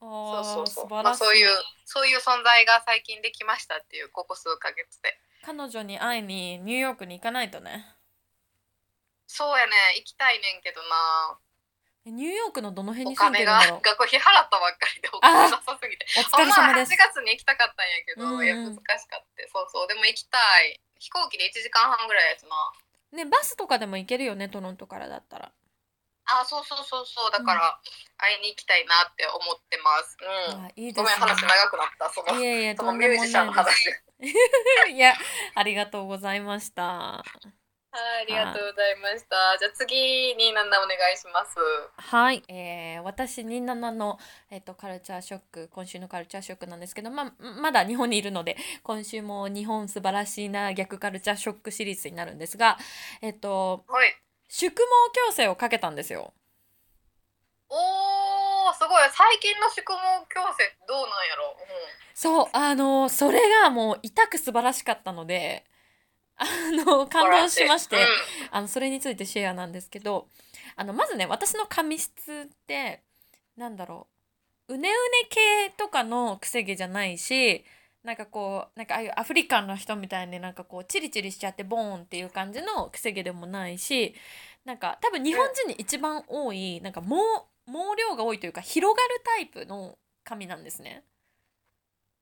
[0.00, 0.84] あそうそうそう。
[0.86, 1.04] ー素晴らしい。
[1.04, 5.18] まあそういうそういう存在が最近できましたっていうここ数ヶ月で。
[5.42, 7.86] 彼女に会いにニューヨークに行かないとね
[9.26, 11.38] そうやね行きたいねんけどな
[12.06, 13.80] ニューヨークのどの辺おに住んでるんだろう？
[13.82, 16.06] 学費払ったばっかりでお金なさすぎて。
[16.16, 16.56] お疲れ様です。
[16.56, 18.44] ほんまは8月に行きたかったんやけど、うんうん。
[18.44, 19.48] いや難しかった。
[19.52, 19.88] そうそう。
[19.88, 20.80] でも行きたい。
[20.98, 22.56] 飛行機で1時間半ぐらいやつな。
[23.12, 25.52] ねバスとかでも行けるよねトロントからだったら。
[26.26, 27.80] あそうそうそうそうだから
[28.16, 30.16] 会いに行きたいなって思ってます。
[30.56, 30.64] うん。
[30.66, 32.08] あいいでごめんすね話長くなった。
[32.08, 33.74] そのいえいえそのミュージシャンの話。
[33.76, 34.02] す
[34.90, 35.14] いや
[35.54, 37.24] ありがとうございました
[37.92, 39.58] はいありがとうございました。
[39.58, 41.56] じゃあ次になんだお願いします。
[41.96, 44.18] はい、えー、私ニンナナの、
[44.48, 52.78] えっとカルチャーショック今週のカルチャーショックなんですけど、まあ、まだ日本にいるので今週も日本素晴らしいな逆カルチャーショックシリーズになるんですが
[53.22, 54.14] えっとはい。
[54.48, 54.82] 宿毛
[55.32, 56.32] 矯正をかけたんですよ。
[57.68, 59.08] おーすごい。
[59.12, 61.66] 最近の宿毛矯正どうなんやろ、うん。
[62.14, 65.64] そうあのそれがもう痛く素晴らしかったので
[66.40, 66.46] あ
[66.84, 68.02] の感動しまして、うん
[68.50, 70.26] あのそれについてシェアなんですけど
[70.74, 73.02] あのまずね私の髪質って
[73.56, 74.08] なんだろ
[74.68, 77.64] ううねうね系とかのくせ毛じゃないし
[78.02, 84.14] なんかこうなんかああいうアフリカンの人みたいになんかこうチリチリしちゃってボーンっていう感じのくせ毛でもないし
[84.64, 87.08] なんか多分日本人に一番多いなんか毛
[87.66, 91.04] 毛量が多いというか広がるタイプの髪なんですね。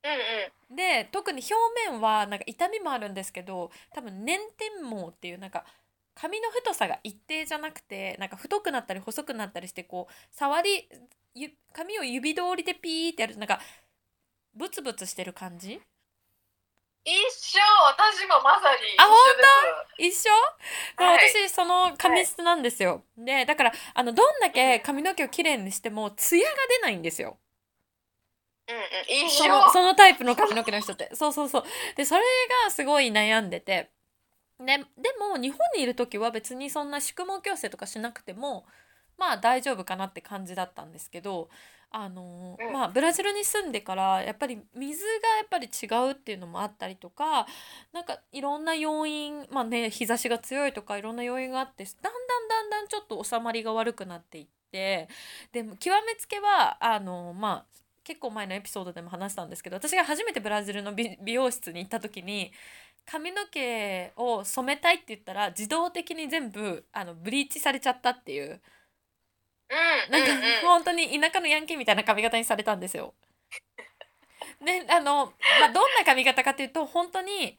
[0.05, 0.77] うんうん。
[0.77, 5.65] で特に表面はなんか痛みもあるんですけど多分粘点毛っていうなんか
[6.15, 10.89] 髪の太さが一定じゃなくてなんか太くなったり細くなったりしてこう触り
[11.35, 13.61] ゆ髪を指通りでピーってやるとなんか
[14.55, 15.81] ブツブツしてる感じ？
[17.05, 17.61] 一緒。
[17.97, 19.07] 私もまさに一あ
[20.03, 20.25] 緒です。
[20.25, 20.33] 一緒、
[21.03, 21.31] はい。
[21.33, 27.39] 私その髪質なんですよ、でだからあのどんだけ髪の毛をきれいにしてもツヤが出ないんですよ
[28.69, 29.27] うんうん。
[29.29, 31.11] 一そ緒のそのタイプの髪の毛の人って。
[31.17, 31.65] そうそうそう。
[31.97, 32.23] でそれ
[32.65, 33.91] がすごい悩んでて。
[34.59, 34.85] でで
[35.21, 38.67] も日本にいる時は別にそんな宿毛矯正とかしなくても
[39.17, 41.49] まあ大丈夫かなって感じだったんですけど
[41.91, 42.73] あのうん。
[42.73, 47.47] まあブラジルに住んでからやっぱり水がやっぱり違うっていうのもあったりとか
[47.93, 55.09] なんかいろんな要因まあね日差しが強いとかいろんな要因があってだんだんだんだんちょっと収まりが悪くなっていって
[55.53, 57.79] でも極めつけはあのまあ
[58.09, 62.53] 結構前のエピソードでも話したんですけど私が初めてブラジルの美美容室に行った時に
[63.05, 68.63] 髪の毛を染めたいって言ったら自動的に全部あのブリーチされちゃったっていう
[69.71, 73.13] うんなんかうんうん本当に田舎のヤンキーみたいな髪型にされたんですよ。
[74.65, 75.27] であの、
[75.61, 77.59] まあ、どんな髪型かっていうと本当に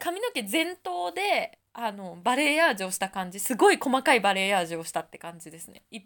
[0.00, 5.82] 髪の毛全頭であのバレエヤージュをした感じすごい細かいバレエヤージュをしたって感じですね。
[5.92, 6.00] い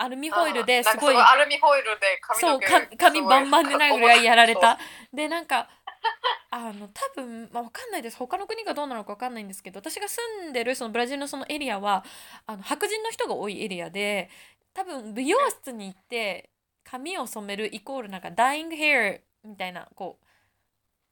[0.00, 2.60] アルミホイルですごいアルミホイルで髪そう
[2.96, 4.78] 髪バンバンでないぐらいやられた。
[5.12, 5.68] でなんか
[6.50, 8.16] あの多分、まあ、わかんないです。
[8.16, 12.02] 他の国がどうなのかわかんないんですけど私が住んでるそのブラジルのそのエリアは
[12.46, 14.30] あの白人の人が多いエリアで
[14.72, 16.48] 多分美容室に行って
[16.82, 20.26] 髪を染めるイコールなんかダイイングヘアみたいなこう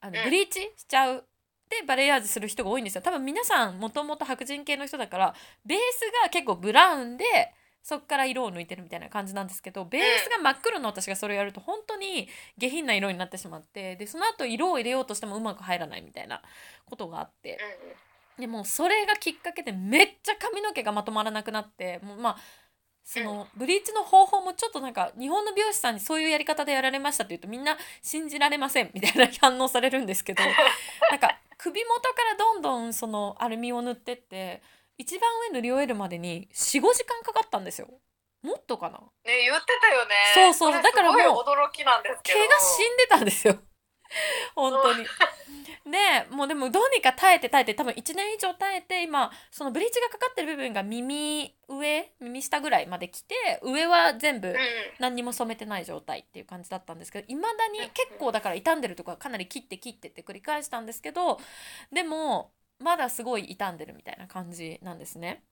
[0.01, 0.25] あのうん。
[0.25, 1.27] ブリーチしちゃう
[1.69, 3.03] でバレエヤージュする人が多いんですよ。
[3.03, 5.35] 多分皆さんもともと白人系の人だから
[5.67, 7.25] ベースが結構ブラウンで
[7.89, 12.29] そっから色を抜いてるみたいな感じなんですけどベースが真っ黒の私がそれをやると本当に
[12.59, 16.43] 下品な色になってしまってでその後色を入れようとしてもうまく入らないみたいな
[16.85, 17.59] ことがあって。
[18.39, 22.37] でもそれがきっかけでめっちゃ髪の毛がまとまらなくなってもうまあ
[23.03, 30.45] そのブリーチの方法もちょっとなんか日本の美容師さんにそういうやり方でやられましたって言うとみんな信じられませんみたいな反応されるんですけど
[31.11, 34.63] なんか首元からどんどんそのアルミを塗ってって
[34.99, 37.89] 一番上塗り終えるまでに45時間かかったんですよ。
[38.43, 38.99] もっとかな？
[38.99, 40.15] ね言ってたよね。
[40.35, 40.73] そうそう。
[40.73, 42.39] れだからもう驚きなんですけど。
[42.39, 43.59] 毛が死んでたんですよ。
[44.55, 45.07] 本当に。
[45.91, 54.55] でもうでもどうにか耐えて耐えて多分1年以上耐えて今そのブリーチがかかってる部分が耳上耳下ぐらいまで来て上は全部
[54.99, 61.41] 何にも染めてない状態っていう感じだったんですけどいまだに結構だから傷んでるとこはかなり切って切ってって繰り返したんですけど
[61.91, 65.43] でもまだすごい傷んでるみたいな感じなんですね。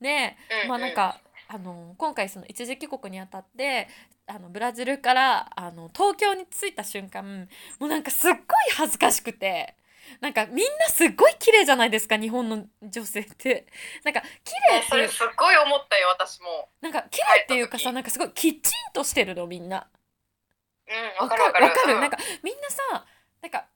[0.00, 3.88] でうんまあなんかあの今回その一時帰国にあたって
[4.26, 7.48] あのブラジルからあの東京に着いた瞬間
[7.78, 8.42] もうなんかすっごい
[8.76, 9.74] 恥ずかしくて
[10.20, 13.66] なんかみんなすっごい綺麗じゃないですか日本の女性って。
[14.04, 16.68] なんか綺麗ってそれすっごい思ったよ私も。
[16.80, 19.86] なんか綺麗っていうかさなんかすごいきちんとしてるのみんな。
[20.88, 21.42] うんわかる。
[21.42, 21.94] わかるわかる。
[21.94, 22.00] うん。
[22.00, 23.04] なんかみんなさ
[23.42, 23.66] なんか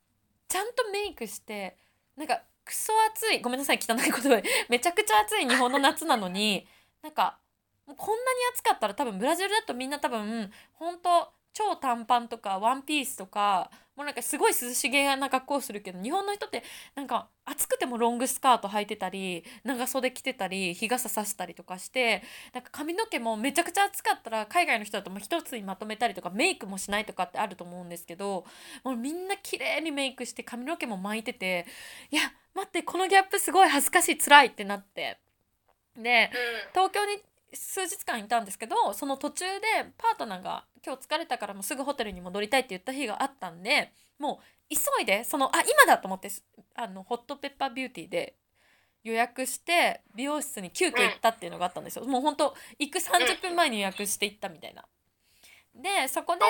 [0.49, 1.76] ちゃんとメイクして
[2.16, 3.41] なんかクソ暑い。
[3.41, 4.29] ごめんなさい汚い言葉。
[4.29, 6.68] で めちゃくちゃ暑い日本の夏なのに
[7.03, 7.37] なんか
[7.85, 16.62] こんなに暑かったら多分ブラジルだとみんな多分本当超短パンとかワンピースとかもうなんかすごい涼しげな格好をするけど日本の人って
[16.95, 22.23] なんか暑くてもロングスカート履いてたり長袖着てたり日傘さしたりとかして
[22.55, 28.45] なんか髪の毛もめちゃくちゃ暑かったら海外の人だともう一つにまとめたりとかメイクもしないとかってあると思うんですけど
[28.85, 31.66] もうみんな綺麗にメイクして髪の毛も巻いてて
[32.12, 32.23] いや
[32.55, 35.18] 待ってこのギャップすごい恥ずかしい辛いってなって。
[35.96, 36.30] で
[36.72, 37.20] 東京に
[37.53, 39.66] 数日間いたんですけどその途中で
[39.98, 44.40] パートナーが今日疲れたからもうすぐホテルに戻りたいって言った日があったんでも
[44.70, 46.30] う急いでそのあ今だと思って
[46.76, 48.36] あのホットペッパービューティーで
[49.03, 54.84] 予約して美容室に急遽行ったっていうのがあったんですよ、もうほんと行く30分前に予約して行ったみたいな。
[55.74, 56.42] でそこで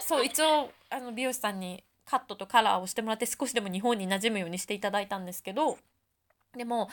[0.00, 5.78] そう一応あの美容師さんにカットとカラーをしてもらって少しでも日本に馴染むようにしていただいたんですけど
[6.56, 6.88] でも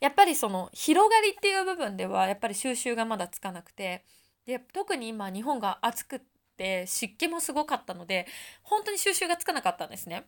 [0.00, 4.04] やっぱりその広がりっていう部分ではやっぱり収集がまだつかなくて
[4.46, 6.20] で特に今日本が暑くっ
[6.56, 8.26] て湿気もすごかったので
[8.62, 10.24] 本当に収集がつかなかったんですね。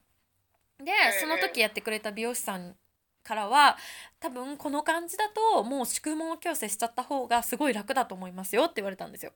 [0.78, 2.74] でその時やってくれた美容師さん
[3.22, 3.76] からは
[4.20, 9.32] 多分この感じだともう宿毛矯正しちゃった方がすごい楽だと思いますよって言われたんですよ。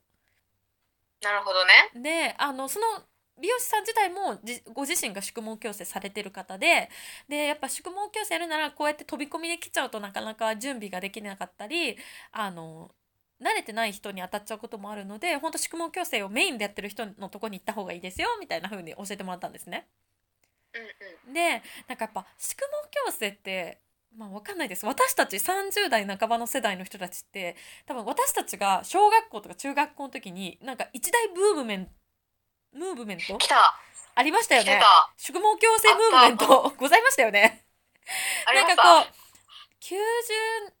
[1.21, 2.01] なるほどね。
[2.01, 2.85] であのその
[3.41, 4.39] 美容師さん自体も
[4.73, 6.89] ご自身が宿毛矯正されてる方で
[7.27, 11.97] でやっぱ宿毛矯正やるならこうやって飛び込みで来ちゃうとなかなか準備ができなかったり
[12.31, 12.91] あの
[13.41, 19.87] 慣れてない人に当たっちゃうこともあるので本当宿毛矯正をメインでやってる人のとこに行った方がいいですよみたいな風に教えてもらったんですね。
[20.73, 22.65] うんうん、でなんかやっぱ宿毛
[23.09, 23.79] 矯正って
[24.15, 31.89] まあ分かんないです私たち30代半ばの世代の人たちって多分私たちが小学校とか中学校の時になんか一大ブームメン
[32.73, 33.37] ムーブメント？
[34.15, 34.81] ありましたよね。
[35.17, 36.73] 宿毛矯正ムーブメント。
[36.77, 37.65] ございましたよね。
[38.53, 39.19] なんかこう
[39.81, 39.95] 90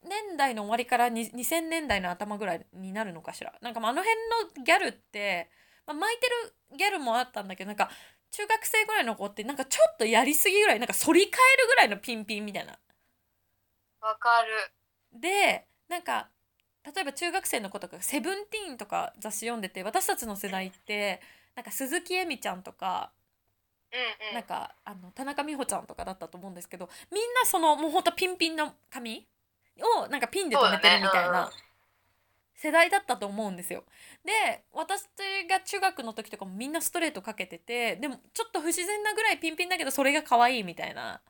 [0.03, 3.53] 年代の終わりから2000年代の頭ぐらいになるのかしら。
[3.61, 5.49] なんかあの辺のギャルって、
[5.85, 7.89] まあ、巻いてるギャルもあったんだけどなんか
[8.31, 12.77] 中学生ぐらいの子ってなんかちょっとやりすぎぐらいなんか反り返るぐらいのピンピンみたいな。
[14.01, 14.71] わかる。
[15.13, 16.29] でなんか
[16.83, 21.21] 例えば中学生の子とか「セブンティーン」とか雑誌読んでて私たちの世代って
[21.55, 23.11] なんか鈴木恵美ちゃんとか、
[23.91, 29.27] うんうん、なんかあの田中美穂ちゃんとかだったと思うんですけどみんなそのもうほんとピンピンの髪
[29.79, 31.49] をなんかピンで留めてるみたいな
[32.55, 33.83] 世代だったと思うんですよ。
[34.25, 35.03] で私
[35.49, 41.21] が中学の時とかもみんなストレートかけててでもちょっと不自然なぐらいピンピンだけどそれが可愛いみたいな。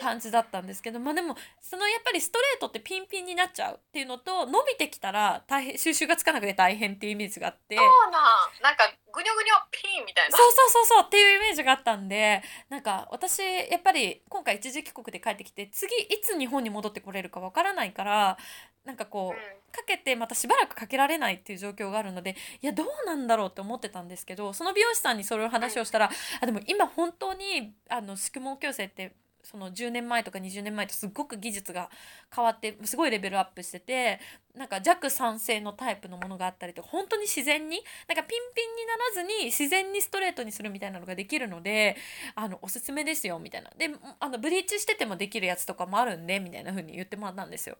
[0.00, 7.76] 感じだったんですけど、まあでもそのやっぱりストレートってピンピンになっちゃうっていうのと伸びてきたら大変収集がつかなくて大変っていうイメージがあって。
[7.76, 8.22] そうなん。
[8.62, 10.36] なんかぐにょぐにょピンみたいな。
[10.36, 18.38] そうそうそうそうっていうイメージがあったんでなんか私やっぱり今回一時帰国で帰ってきて次いつ日本に戻ってこれるかわからないから
[18.84, 19.34] なんかこう、うん、
[19.72, 26.12] かけてまたしばらくかけられないっていう状況があるのでいやどうなんだろうって思ってたんですけどその美容師さんにそれを話をしたら、うん、
[26.42, 29.14] あでも今本当にあの宿毛矯正って
[29.44, 31.90] その10年前とか20年前とすごく技術が
[32.34, 34.18] 変わってすごいレベルアップしてて
[34.56, 41.96] なんか弱酸性のタイプのものがあったりと本当に自然になんかピンピンにならずに自然にストレートにするみたいなのができるので
[42.34, 47.76] あのおすすめですよみたいなであのブリーチしててもできるやつとかもあるんでみたいな風に言ってもらったんですよ。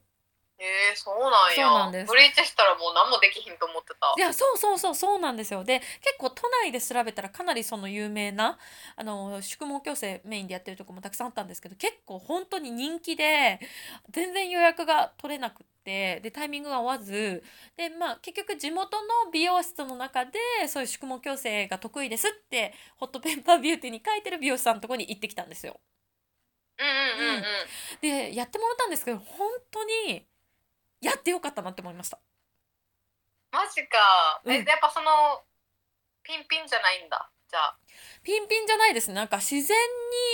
[0.59, 1.69] えー、そうなんや。
[1.69, 2.09] そうなんです。
[2.09, 4.15] ブリーチしたらもう何もできひんと思ってた。
[4.17, 5.65] いやそうそうそうそうなんですよ。
[5.65, 8.59] で結構都内で調べたらかなりその有名な
[8.97, 13.59] あの宿毛矯正メインでやってるとこもたくさんあったんですけど結構本当に人気で
[14.11, 17.43] 全然予約が取れなくってでタイミングが合わず
[17.77, 20.39] でまあ結局地元の美容室の中で
[20.69, 25.81] そういう宿毛矯正が得意ですってホットペッパービューティーに書いてる美容師さんのとこに行ってきたんですよ。
[26.79, 27.37] うんうんうん。
[27.37, 27.43] うん、
[28.01, 30.27] でやってもらったんですけど本当に
[31.05, 32.19] やってよかったなって思いました。
[33.53, 34.65] マジか、え、うん。
[34.65, 35.43] やっぱその
[36.23, 37.31] ピンピンじゃないんだ。
[37.49, 37.79] じゃあ。
[38.23, 39.09] ピンピンじゃないです。
[39.09, 39.77] ねなんか自然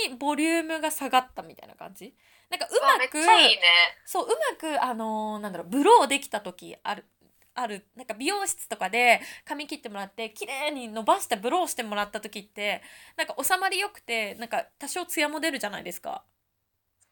[0.09, 2.15] にボリュームが下がったみたいな感じ。
[2.49, 3.61] なんかうまくちゃいいね。
[4.05, 7.05] そううまくあのーなんだろうブローできた時ある
[7.53, 12.81] あるなんか美容室とかで髪切ってもらって綺麗に伸ばしてブローしてもらった時って
[13.17, 16.23] なんか収まりよくてなんか多少ツヤも出るじゃないですか、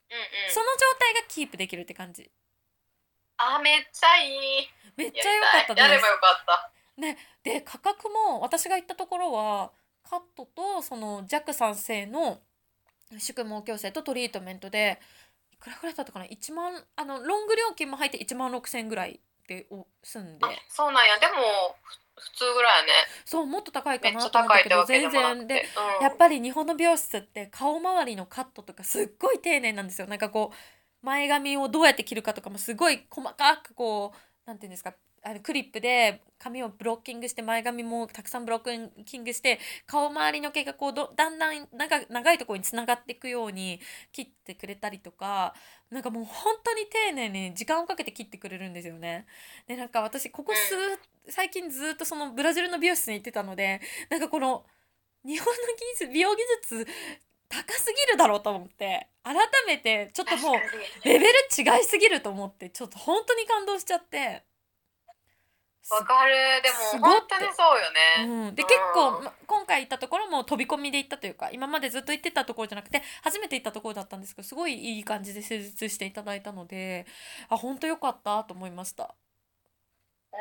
[0.10, 0.54] うんうん。
[0.54, 2.32] その状態がキープできるって感じ
[3.40, 4.30] あめっちゃい
[4.64, 4.70] い。
[4.96, 5.88] めっちゃ良かったです。
[5.88, 6.72] やればよかった。
[7.02, 9.72] ねで価格も私が行ったところは
[10.04, 12.40] カットとその弱酸性の
[13.18, 15.00] 宿毛矯正とトリートメントで
[15.54, 19.68] いくらぐらいだったかな？1万あのロング料金も入って1万6,000円ぐらいで
[20.04, 20.46] 済んで。
[20.68, 21.18] そうなんや。
[21.18, 21.76] でも
[22.18, 22.90] 普通ぐらいやね。
[23.24, 25.66] そうもっと高いかなと思ったけど全然で、
[26.00, 30.08] うん、やっぱり日本の美容室って顔周りのカットとかすっごい丁寧なんですよ。
[30.08, 30.56] なんかこう
[31.02, 34.94] 前髪をどうやって切るかとかもすごい細かくこうなんていうんですか
[35.24, 43.80] あのクリップで髪をブロッキングして前髪もたくさんブロッキングして顔周りの毛がこうどだんだん長長いところにつながっていくように
[44.12, 45.54] 切ってくれたりとか
[45.92, 49.26] なんかもう本当に丁寧に時間をかけて切ってくれるんですよね。
[49.68, 54.66] でなんか私ここ数最近ずっとそのブラジルの美容室に行ってたのでなんかこの
[55.26, 55.54] 日本の
[55.98, 56.88] 技術美容技術
[57.50, 59.36] 高すぎるだろうと思って改
[59.68, 61.26] めてちょっともうレベル
[61.58, 64.44] 違いすぎると思ってちょっと本当に感動しちゃって。
[65.92, 66.36] わかる。
[66.62, 77.08] でも本当にそうよね、うん、で結構、ま、今回行ったところも飛び込みで行ったというか今までずっと行ってたところじゃなくて初めて行ったところだったんですけどすごいいい感じで施術していただいたので
[77.50, 79.16] あ本当よかったと思いました、
[80.32, 80.40] うん、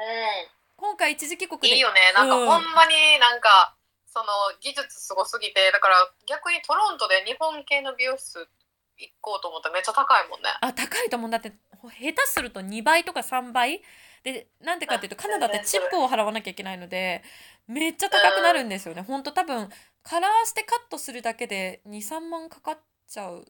[0.79, 1.75] 今回一時帰国で。
[1.75, 2.13] いいよね。
[2.15, 3.78] なんかほんまになんか、うん、
[4.09, 4.27] その
[4.61, 8.49] 技術すごすぎてだから逆にトロントで日本系の美容室
[8.97, 10.49] 行こうと思ったらめっちゃ高いもんね。
[10.61, 11.29] あ高いと思う。
[11.29, 11.53] んだって
[12.01, 13.83] 下手すると2倍とか3倍？
[14.25, 17.23] でなんでかっていうとカナダってチップを払わなきゃいけないので
[17.69, 19.03] めっちゃ高くなるんですよね。
[19.03, 19.23] ほん。
[19.23, 19.69] と多分
[20.03, 23.45] カラーしてカットするだけで23万かかっちゃう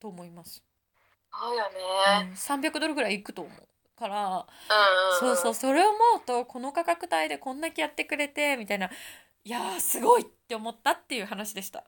[0.00, 0.62] と思います。
[1.38, 3.68] そうよね、うん、300ドルぐらいいくと思う。
[3.98, 4.46] から、
[5.20, 5.28] うん。
[5.28, 8.90] そうそうそれを思うとこの価格帯でこんだけやってくれてみたいな
[9.46, 11.84] いやすごいって思ったっていう話でした。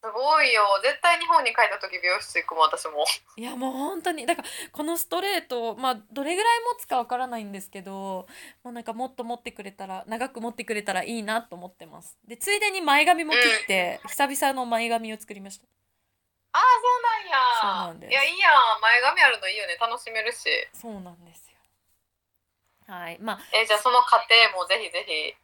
[0.00, 0.62] すごいよ。
[0.84, 3.04] 絶対日本に帰った時美容室行くも私も。
[3.36, 8.28] いやもう本当にだからこのストレートまあどれぐらい持つかわからないんですけど
[8.62, 12.16] もうなんかもっと持ってくれたら長く持ってくれたらいいなと思ってます。
[12.28, 15.66] でついでに前髪も切って、うん、久々の前髪を作りました。
[16.52, 17.88] ああそうなんや。
[17.88, 18.10] そうなんです。
[18.12, 19.76] いやいいや前髪あるのいいよね。
[19.80, 20.46] 楽しめるし。
[20.72, 21.56] そうなんですよ。
[22.86, 23.18] はい。
[23.18, 25.34] まあえじゃあその過程もぜひぜひ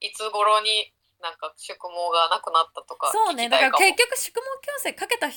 [0.00, 5.34] いつ頃になんか宿毛がなくなったとかそうねだから結局宿毛矯正かけたか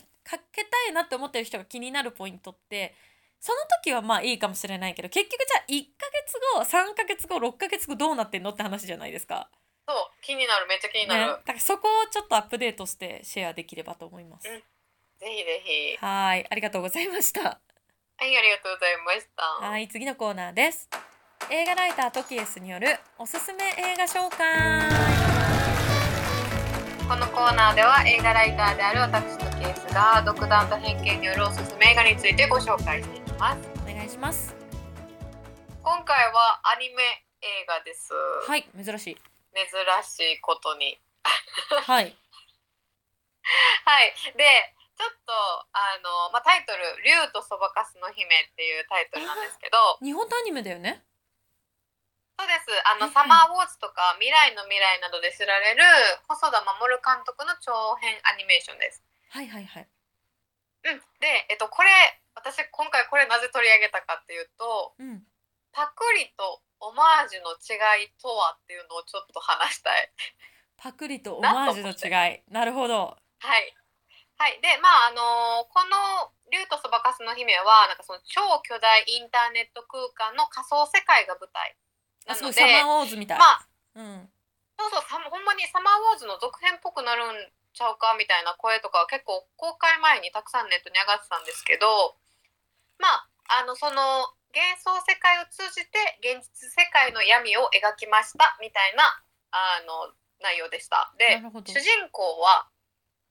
[0.52, 2.94] けたいなって思ってる人が気になるポイントって
[3.40, 9.50] その時はまあいいかもしれないけど結局じゃあ1ヶ月後3ヶ月後6ヶ月後どうなってんのって話じゃないですか。
[9.88, 10.68] そう気になる。
[10.68, 14.64] めっちゃ気になる、ね、だからそこをちょっとアップデートしてシェアできればと思います、うん、ぜ
[15.20, 15.98] ひぜひ。
[15.98, 17.42] はいありがとうございました。
[17.42, 19.44] はいありがとうございました。
[19.44, 20.88] はい次のコーナーです
[21.54, 22.88] 映画ライタートキエスによる
[23.20, 24.88] おすすめ映画紹介。
[27.10, 33.68] このコーナーでは映画ライターである私とケースが独断と偏見によるおすすめ映画についてご紹介していきます。
[33.84, 34.56] お願いします。
[35.84, 37.04] 今回はアニメ
[37.44, 38.14] 映画です。
[38.48, 39.20] はい珍しい珍
[40.08, 40.98] しいことに。
[41.68, 42.16] はい。
[43.84, 44.44] はいで
[44.96, 45.34] ちょっと
[45.74, 51.04] あの、まあ、タイトル「竜とそばかすの姫」っていうタイトルなんですけど日本のアニメだよね
[52.38, 52.74] そうです。
[52.88, 55.84] あの、サマーウォーズとか未来の未来などで知られる
[56.28, 59.04] 細田守監督の長編アニメーションです。
[59.30, 59.88] はいはいはい。
[60.86, 61.00] うん。
[61.20, 61.90] でえっとこれ
[62.36, 65.24] 私今回これなぜ取り上げたかっていうと、うん、
[65.72, 70.12] パクリとオマージュの違いとはっていうのをちょっと話したい。
[70.78, 72.42] パクリとオマージュの違い。
[72.50, 73.16] なるほど。
[73.40, 73.76] はい。
[74.38, 74.60] はい。
[74.60, 81.78] でまああのー、この「竜とそばかすの姫は」なんかその超巨大インターネット空間の仮想世界が舞台
[82.28, 84.30] なのでサマーウォーズみたい、まあ、うん、
[84.78, 87.36] そうそうほんまにサマーウォーズの続編っぽくなるん
[87.74, 92.16] ちゃうかみたいな声とか結構公開前にたくさんネットに上がってたんですけど
[93.00, 93.08] ま
[93.50, 99.04] ああのその幻想世界を通じて現実世界の闇を描きましたみたいな
[99.52, 100.12] あの
[100.44, 101.14] 内容でした。
[101.18, 102.68] で主人公は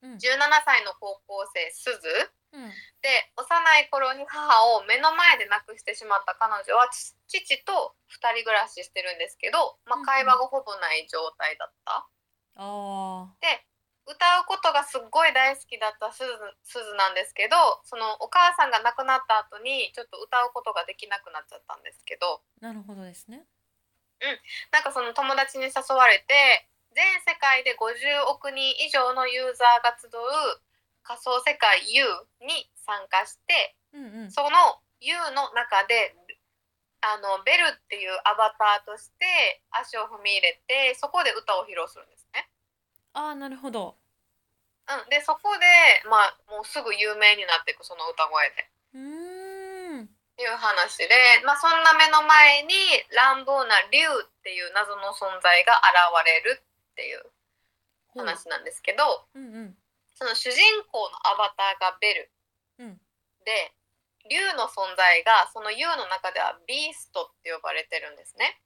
[0.02, 0.16] 17
[0.64, 7.14] 歳の高校生すず、うん、で幼い頃に母を目の前で亡くしてしまった彼女は父
[7.62, 12.10] と2人暮らししてるんですけど、まあ、会話がほぼない状態だった。
[12.58, 13.62] うん、で
[14.10, 17.54] 歌うことがすっごい大好きだったすずなんですけど
[17.86, 22.42] そのお母さんが亡くなった後にちょっと歌うことができなくなっちゃったんですけど。
[22.60, 23.46] なるほどですね。
[24.20, 24.38] うん、
[24.74, 30.10] なんかその友達に誘われて全世界で50億人以上のユーザーが集う
[31.02, 32.04] 仮想世界 U
[32.46, 34.50] に参加して、うんうん、その
[35.00, 36.14] U の中で
[37.00, 42.48] あのベルっていうアバターとして足を踏み入れてそこで歌を披露するんですね。
[43.14, 43.96] ああなるほど。
[44.90, 45.64] うん、でそこで、
[46.08, 48.70] まあ、もうすぐ有名になっていくその歌声で。
[48.94, 51.08] うんいう話で、
[51.44, 52.72] まあ、そんな目の前に
[53.12, 57.28] 乱暴な竜っていう謎の存在が現れるっていう
[58.16, 59.74] 話なんですけど、うんうん、
[60.20, 60.60] その主人
[60.92, 62.30] 公のアバターがベル、
[62.78, 63.00] うん、
[63.48, 63.72] で
[64.28, 68.60] 竜の存在がその U の中ではビーストって呼ばれてるんですね。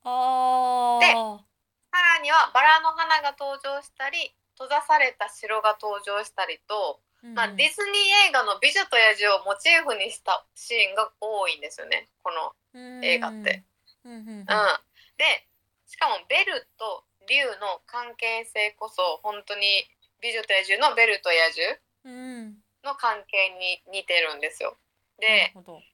[0.00, 7.00] あでさらにはバラの花が登場したり閉ざされた城が登場したりと、
[7.36, 13.62] まあ、ディズニー映画の「美女と野獣」をモチーフにしたシーンが多いんですよねこの映画って。
[14.04, 15.48] うん、で
[15.86, 19.86] しかもベルと竜の関係性こそ本当に
[20.24, 24.78] 「美女と野獣」のベルと野獣の関係に似てるんですよ。
[25.20, 25.84] でも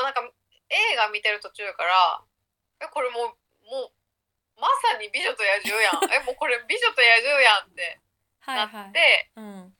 [0.00, 0.20] うなんか
[0.68, 2.24] 映画見てる途中から
[2.80, 3.92] えこれもうもう
[4.60, 6.02] まさに「美女と野獣」やん。
[6.12, 8.00] えもうこれ「美女と野獣」やんって
[8.44, 8.92] なって、はい。
[8.92, 9.76] はいうん。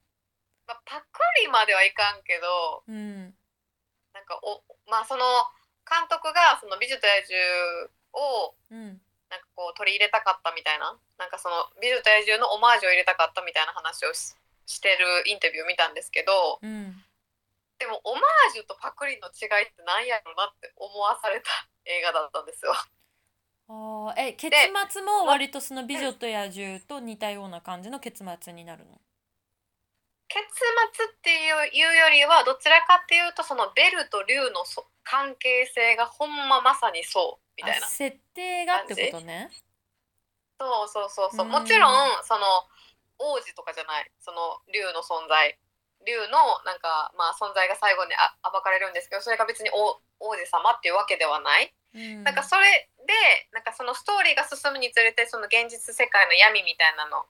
[0.66, 3.36] まあ、パクリまではいかんけど、うん、
[4.12, 5.24] なんかおまあその
[5.88, 9.02] 監督がその「美女と野獣」を、うん
[9.32, 17.02] なんかこう取り入れたかったみたいななんかその「美女と野獣」のオマージュを入れたかったみたいな話をししてるインタビューを見たんですけど、うん、
[17.78, 21.50] でもオマージュとパクリの違いって何やろなって思わされた
[21.84, 22.72] 映画だったんですよ。
[23.68, 24.54] あえ結
[24.90, 29.00] 末も割とその「美女と野獣」と似たような感じの結末になるの？
[30.28, 30.44] 結
[30.94, 31.52] 末ってい
[31.90, 34.64] うよりはどちらかっていうとそのベルと竜の
[35.04, 37.86] 関係性がほんままさにそうみたいな。
[37.86, 39.50] 設定がってことね。
[40.60, 41.46] そうそうそうそう。
[41.46, 42.46] もちろんその
[43.18, 44.10] 王子とかじゃない。
[44.20, 45.58] その竜の存在。
[46.04, 53.14] 竜のなんかまあ存在が最後にあ暴かれるんですけどそれが別に王王子様っていうわけではない、うん、なんかそれで
[53.54, 57.22] なんかそのストーリーが進むにつれてその現実世界の闇みたいなの。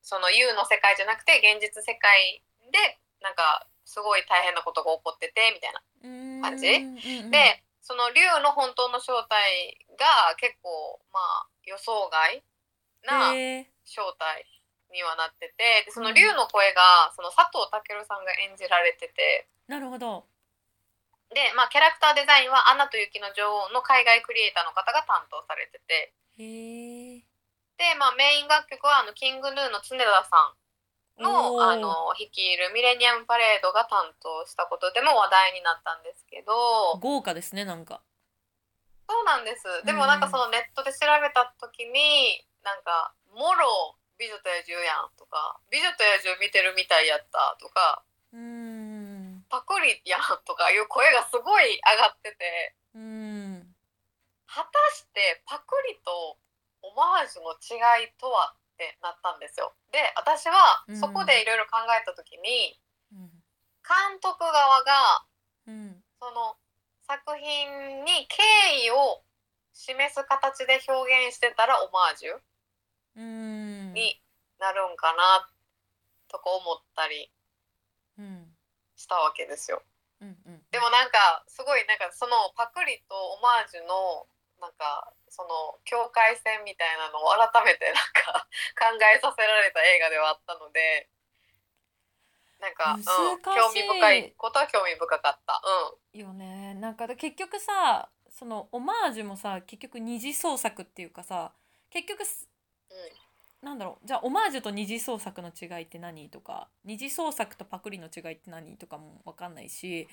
[0.00, 7.24] その U の世界じゃなくて現実世界でなんかすごい大変なことが起こっててみたいな感じ、うん。
[7.24, 12.44] うん、でその竜の本当の正体が結構まあ予想外
[13.00, 13.32] な
[13.80, 14.44] 正体
[14.92, 19.48] にはなっててでその竜の声がその佐藤健さんが演じられてて。
[19.64, 20.28] なるほど。
[21.32, 26.12] でまあキャラクターデザインは「アナと雪の女王」の海外クリエイターの方が担当されてて。
[27.80, 30.52] でまあメイン楽曲はあのキングヌーの常田さん
[31.18, 36.98] のあの率いるミレニアムパレードが担当したことでも話題になったんですけど。
[37.00, 38.02] 豪華ですねなんか。
[39.08, 39.64] そうなんです。
[39.86, 48.02] でもなんかそのネットで調べた時になんか「もろ美女と野獣やん」とか「美女と野獣見てるみたいやった」とか
[48.32, 49.44] 「うん。
[49.48, 52.74] パクリやん」とかいう声がすごい上がってて。
[52.94, 53.74] うん。
[54.46, 56.38] 果たしてパクリと
[56.82, 59.74] オマージュの違いとはってなったんですよ。
[59.90, 62.78] で私はそこでいろいろ考えた時に、
[63.10, 63.26] うん、
[63.82, 64.54] 監督側
[64.86, 65.26] が、
[65.66, 66.54] うん、その
[67.02, 69.26] 作品に敬意を
[69.74, 72.38] 示す形で表現してたらオマージュ
[73.92, 74.22] に
[74.60, 75.48] なるんかな
[76.30, 77.30] とか思ったり
[78.94, 79.82] したわけですよ。
[80.20, 84.26] でもなんかすごいなんかそのパクリとオマージュの
[84.60, 91.08] なんかその境界線みたいなのを改めてなんか 考えさせられた映画ではあったので
[92.60, 93.02] なんか、うん、
[93.42, 95.62] 興味深いことは興味深かった。
[96.12, 96.74] うん、よね。
[96.74, 101.52] なんか結局さそのオマージュもさ結局二次創作っていうかさ
[101.90, 104.06] 結局、うん、なんだろう。
[104.06, 110.08] じゃあオマージュと二次創作の違いって何とか二次創作とパクリの違いって何とかも分かんないし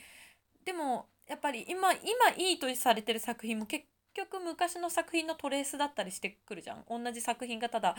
[0.66, 2.02] でもやっぱり今今
[2.38, 3.86] いいとされてる作品も結
[4.16, 6.86] 局昔の作品のトレースだったりしてくるじゃん。
[6.90, 7.96] 同じ作品がただ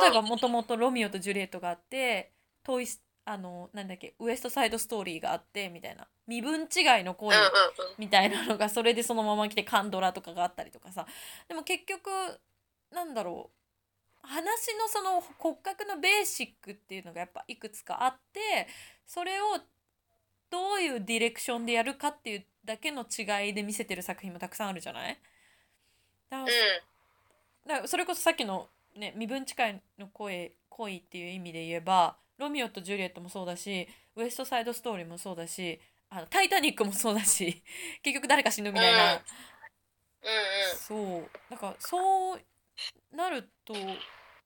[0.00, 2.32] 例えばもともと「ロミオとジュリエット」があって
[2.62, 2.86] 「トイ
[3.24, 6.06] あのなんだっけウエストサイドストーリーがあってみたいな。
[6.26, 7.36] 身分違いの恋
[7.98, 11.06] みたいなのがそれでそのまま来てカンドラとかがあったりとかさ。
[11.48, 12.10] でも結局
[12.90, 13.56] なんだろう。
[14.28, 18.66] 話のその骨格のベーシックっていうのがやっぱいくつかあって
[19.06, 19.60] それを
[20.50, 25.16] どういうディレクションでやるかっていうだけの違いで見せてる作品もたくさんあるじゃない？
[27.66, 37.62] だからそれこそさっきの、ね、身分近いの声恋っていう意味で言えばロミオとジュリエットもそうだしウエストサイドストーリーもそうだしあのタイタニックもそうだし
[38.02, 39.22] 結局誰か死ぬみたいな、うんう
[40.74, 41.30] ん、そう。
[41.50, 42.40] なんかそう
[43.12, 43.74] なると、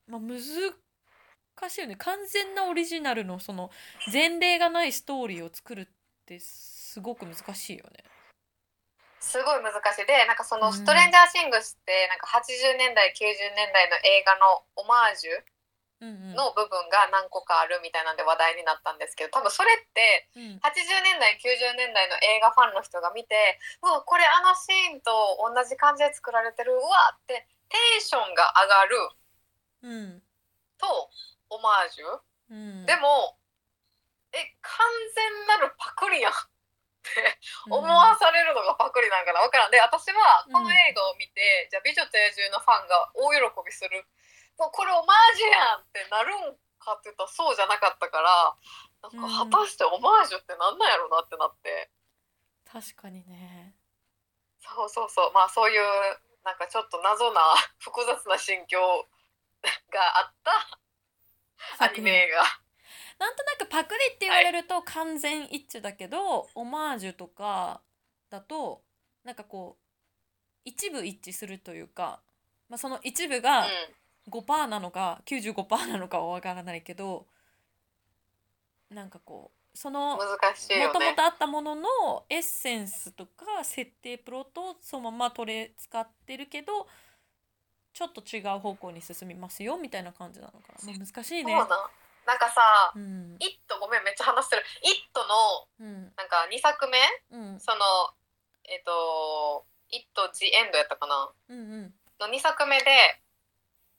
[0.06, 0.40] まあ、難
[1.70, 1.96] しいよね。
[1.96, 3.70] 完全なオリジナルのその
[4.12, 5.86] 前例がないストーリーを作るっ
[6.26, 8.04] てすごく難しいよね。
[9.20, 10.06] すごい難しい。
[10.06, 15.44] でなんかその「ストレンジャーシングス」ってなんか80年代90年代の映画のオマージュ
[16.00, 20.64] の部分が何個かあるみたいなんで話題になったんですけど多分それって80
[21.04, 25.12] 年代90年代の映画ファンの人が見てうわこれあのシーンと
[25.44, 26.80] 同じ感じで作られてるうわ
[27.12, 30.22] ってテンションが上がる、うん、
[30.78, 31.10] と
[31.50, 33.36] オマージュ、うん、でも
[34.32, 34.80] え完
[35.14, 36.32] 全なるパクリやん
[37.68, 39.40] 思わされるのがパクリなんかな。
[39.40, 39.70] 分からん。
[39.70, 44.04] で私はこの映画を見て、じゃあ「美女と野獣」のファンが大喜びする。
[44.58, 48.56] もうこれオマージュやんってなるんかって言ったらそうじゃなかったから
[49.02, 51.90] なんか果たしてオマージュってなんなんやろなってなって、
[52.70, 53.74] 確かにね。
[54.60, 55.32] そうそうそう。
[55.32, 55.82] まあそういう
[56.44, 57.40] なんかちょっと謎な
[57.78, 58.78] 複雑な心境
[59.90, 62.44] があったアニメ映画
[63.20, 67.82] なんとなくパクリって言われると完全一致だけど、オマージュとか
[68.30, 68.80] だと
[69.24, 69.82] なんかこう
[70.64, 72.20] 一部一致するというか、
[72.70, 73.66] まあ、その一部が
[74.30, 77.26] 5%なのか95%なのかは分からないけど
[78.90, 86.86] なんかこうそのもともとあったもののエッセンスとか設定プロとそのまま取れ使ってるけど
[87.92, 90.98] ちょっと違う方向に進みますよみたいな感じなのかな。
[90.98, 91.56] 難しいね。
[91.58, 91.68] そう
[92.30, 96.14] ななんかさうん「イット!」ごめんめっちゃ話してる「イット!」のうん。
[96.16, 96.98] なんか2作目？
[97.30, 97.60] うん。
[97.60, 98.14] その
[98.64, 101.32] えっ、と「イット・ジ・エンド」やったかな？
[101.48, 101.94] うんうん。
[102.20, 103.20] の2作目で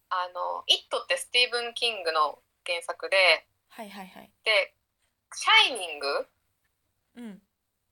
[0.10, 4.32] あの「イット!」ってスティーブン・キングの原作ではいはいはい。
[4.44, 4.74] で
[5.36, 6.28] 「シャイニング」
[7.18, 7.34] うん。
[7.34, 7.38] っ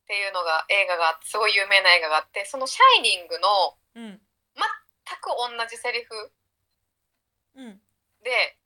[0.07, 4.21] ていうのが映画があってすごい有名な映画があってその「シャイニング」のうん。
[4.55, 6.31] 全く同じセリフ
[7.55, 7.81] うん。
[8.21, 8.58] で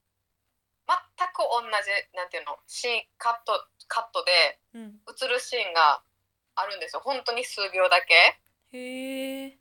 [0.87, 3.53] 全く同じなんていうのシーンカット
[3.87, 4.99] カットでうん。
[5.07, 6.01] 映るシーンが
[6.55, 7.01] あるんですよ。
[7.03, 8.39] 本当に数秒だけ。
[8.73, 9.57] へえ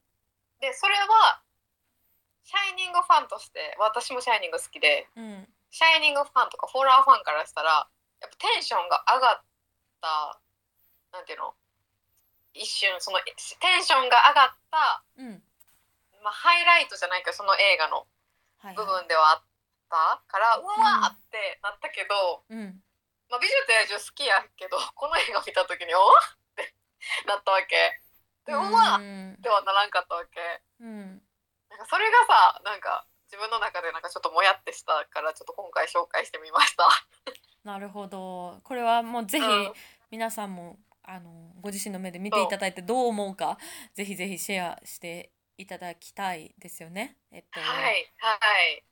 [0.60, 1.42] でそれは
[2.44, 7.88] 「シャイニング」ファンとして私も「シャイニング」好きでうん「シャイニング」ファンとかホラーファンからしたら
[8.20, 9.42] やっぱテンションが上がっ
[10.00, 10.40] た
[11.12, 11.54] なんていうの
[12.54, 13.34] 一瞬そのテ
[13.76, 15.42] ンションが上がった、うん。
[16.22, 18.06] まあ、ハイライトじゃないけどその映画の
[18.58, 18.74] はい。
[18.76, 19.42] 部分ではあっ
[19.92, 22.80] たから、うわーってなったけど、うん。
[23.28, 26.74] まあ、美女と野獣好きやけど この映画見た時におわって
[27.26, 28.00] なったわけ。
[28.44, 30.40] でうわうんってはならんかったわけ。
[30.80, 31.22] うん。
[31.68, 36.88] なんかそれがさなんか自分の中でなんかちょっともやってしたからちょっと今回紹介してみました。
[37.64, 38.60] なるほど。
[38.64, 39.72] これはもうぜひうん。
[40.10, 43.56] 皆さんもあのご自身の目で見ていただいてどう思うか
[43.94, 47.16] ぜひぜひシェアしていただきたいですよね。
[47.30, 48.84] えっと、はいはい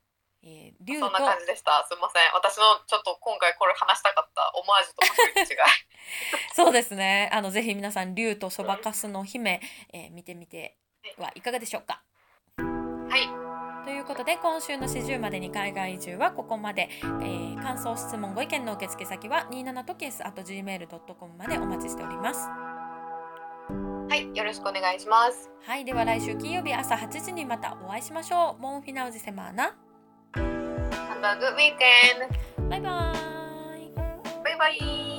[0.42, 1.86] えー、竜そんなと感じでした。
[1.88, 2.32] すみません。
[2.34, 5.56] 私のちょっと今回これ話したかったオマージュとパクリの違い。
[6.56, 9.60] そうですねあのぜひ皆さん竜とそばかすの姫、
[9.92, 10.76] えー見てみて
[11.18, 12.02] はいかがでしょうか？
[12.56, 13.84] はい。
[13.84, 22.48] ということで今週の四十までに海外移住はここまで、えー感想質問ご意見の受付先は27とケース at gmail.com までお待ちしております
[24.08, 24.34] はい。
[24.36, 25.50] よろしくお願いします。
[25.66, 29.76] はいでは来週金曜日朝8時にまたお会いしましょうモンフィナウジセマーナ
[30.34, 32.28] Have a good weekend.
[32.68, 33.92] バイバーイ
[34.44, 35.09] バイバイ。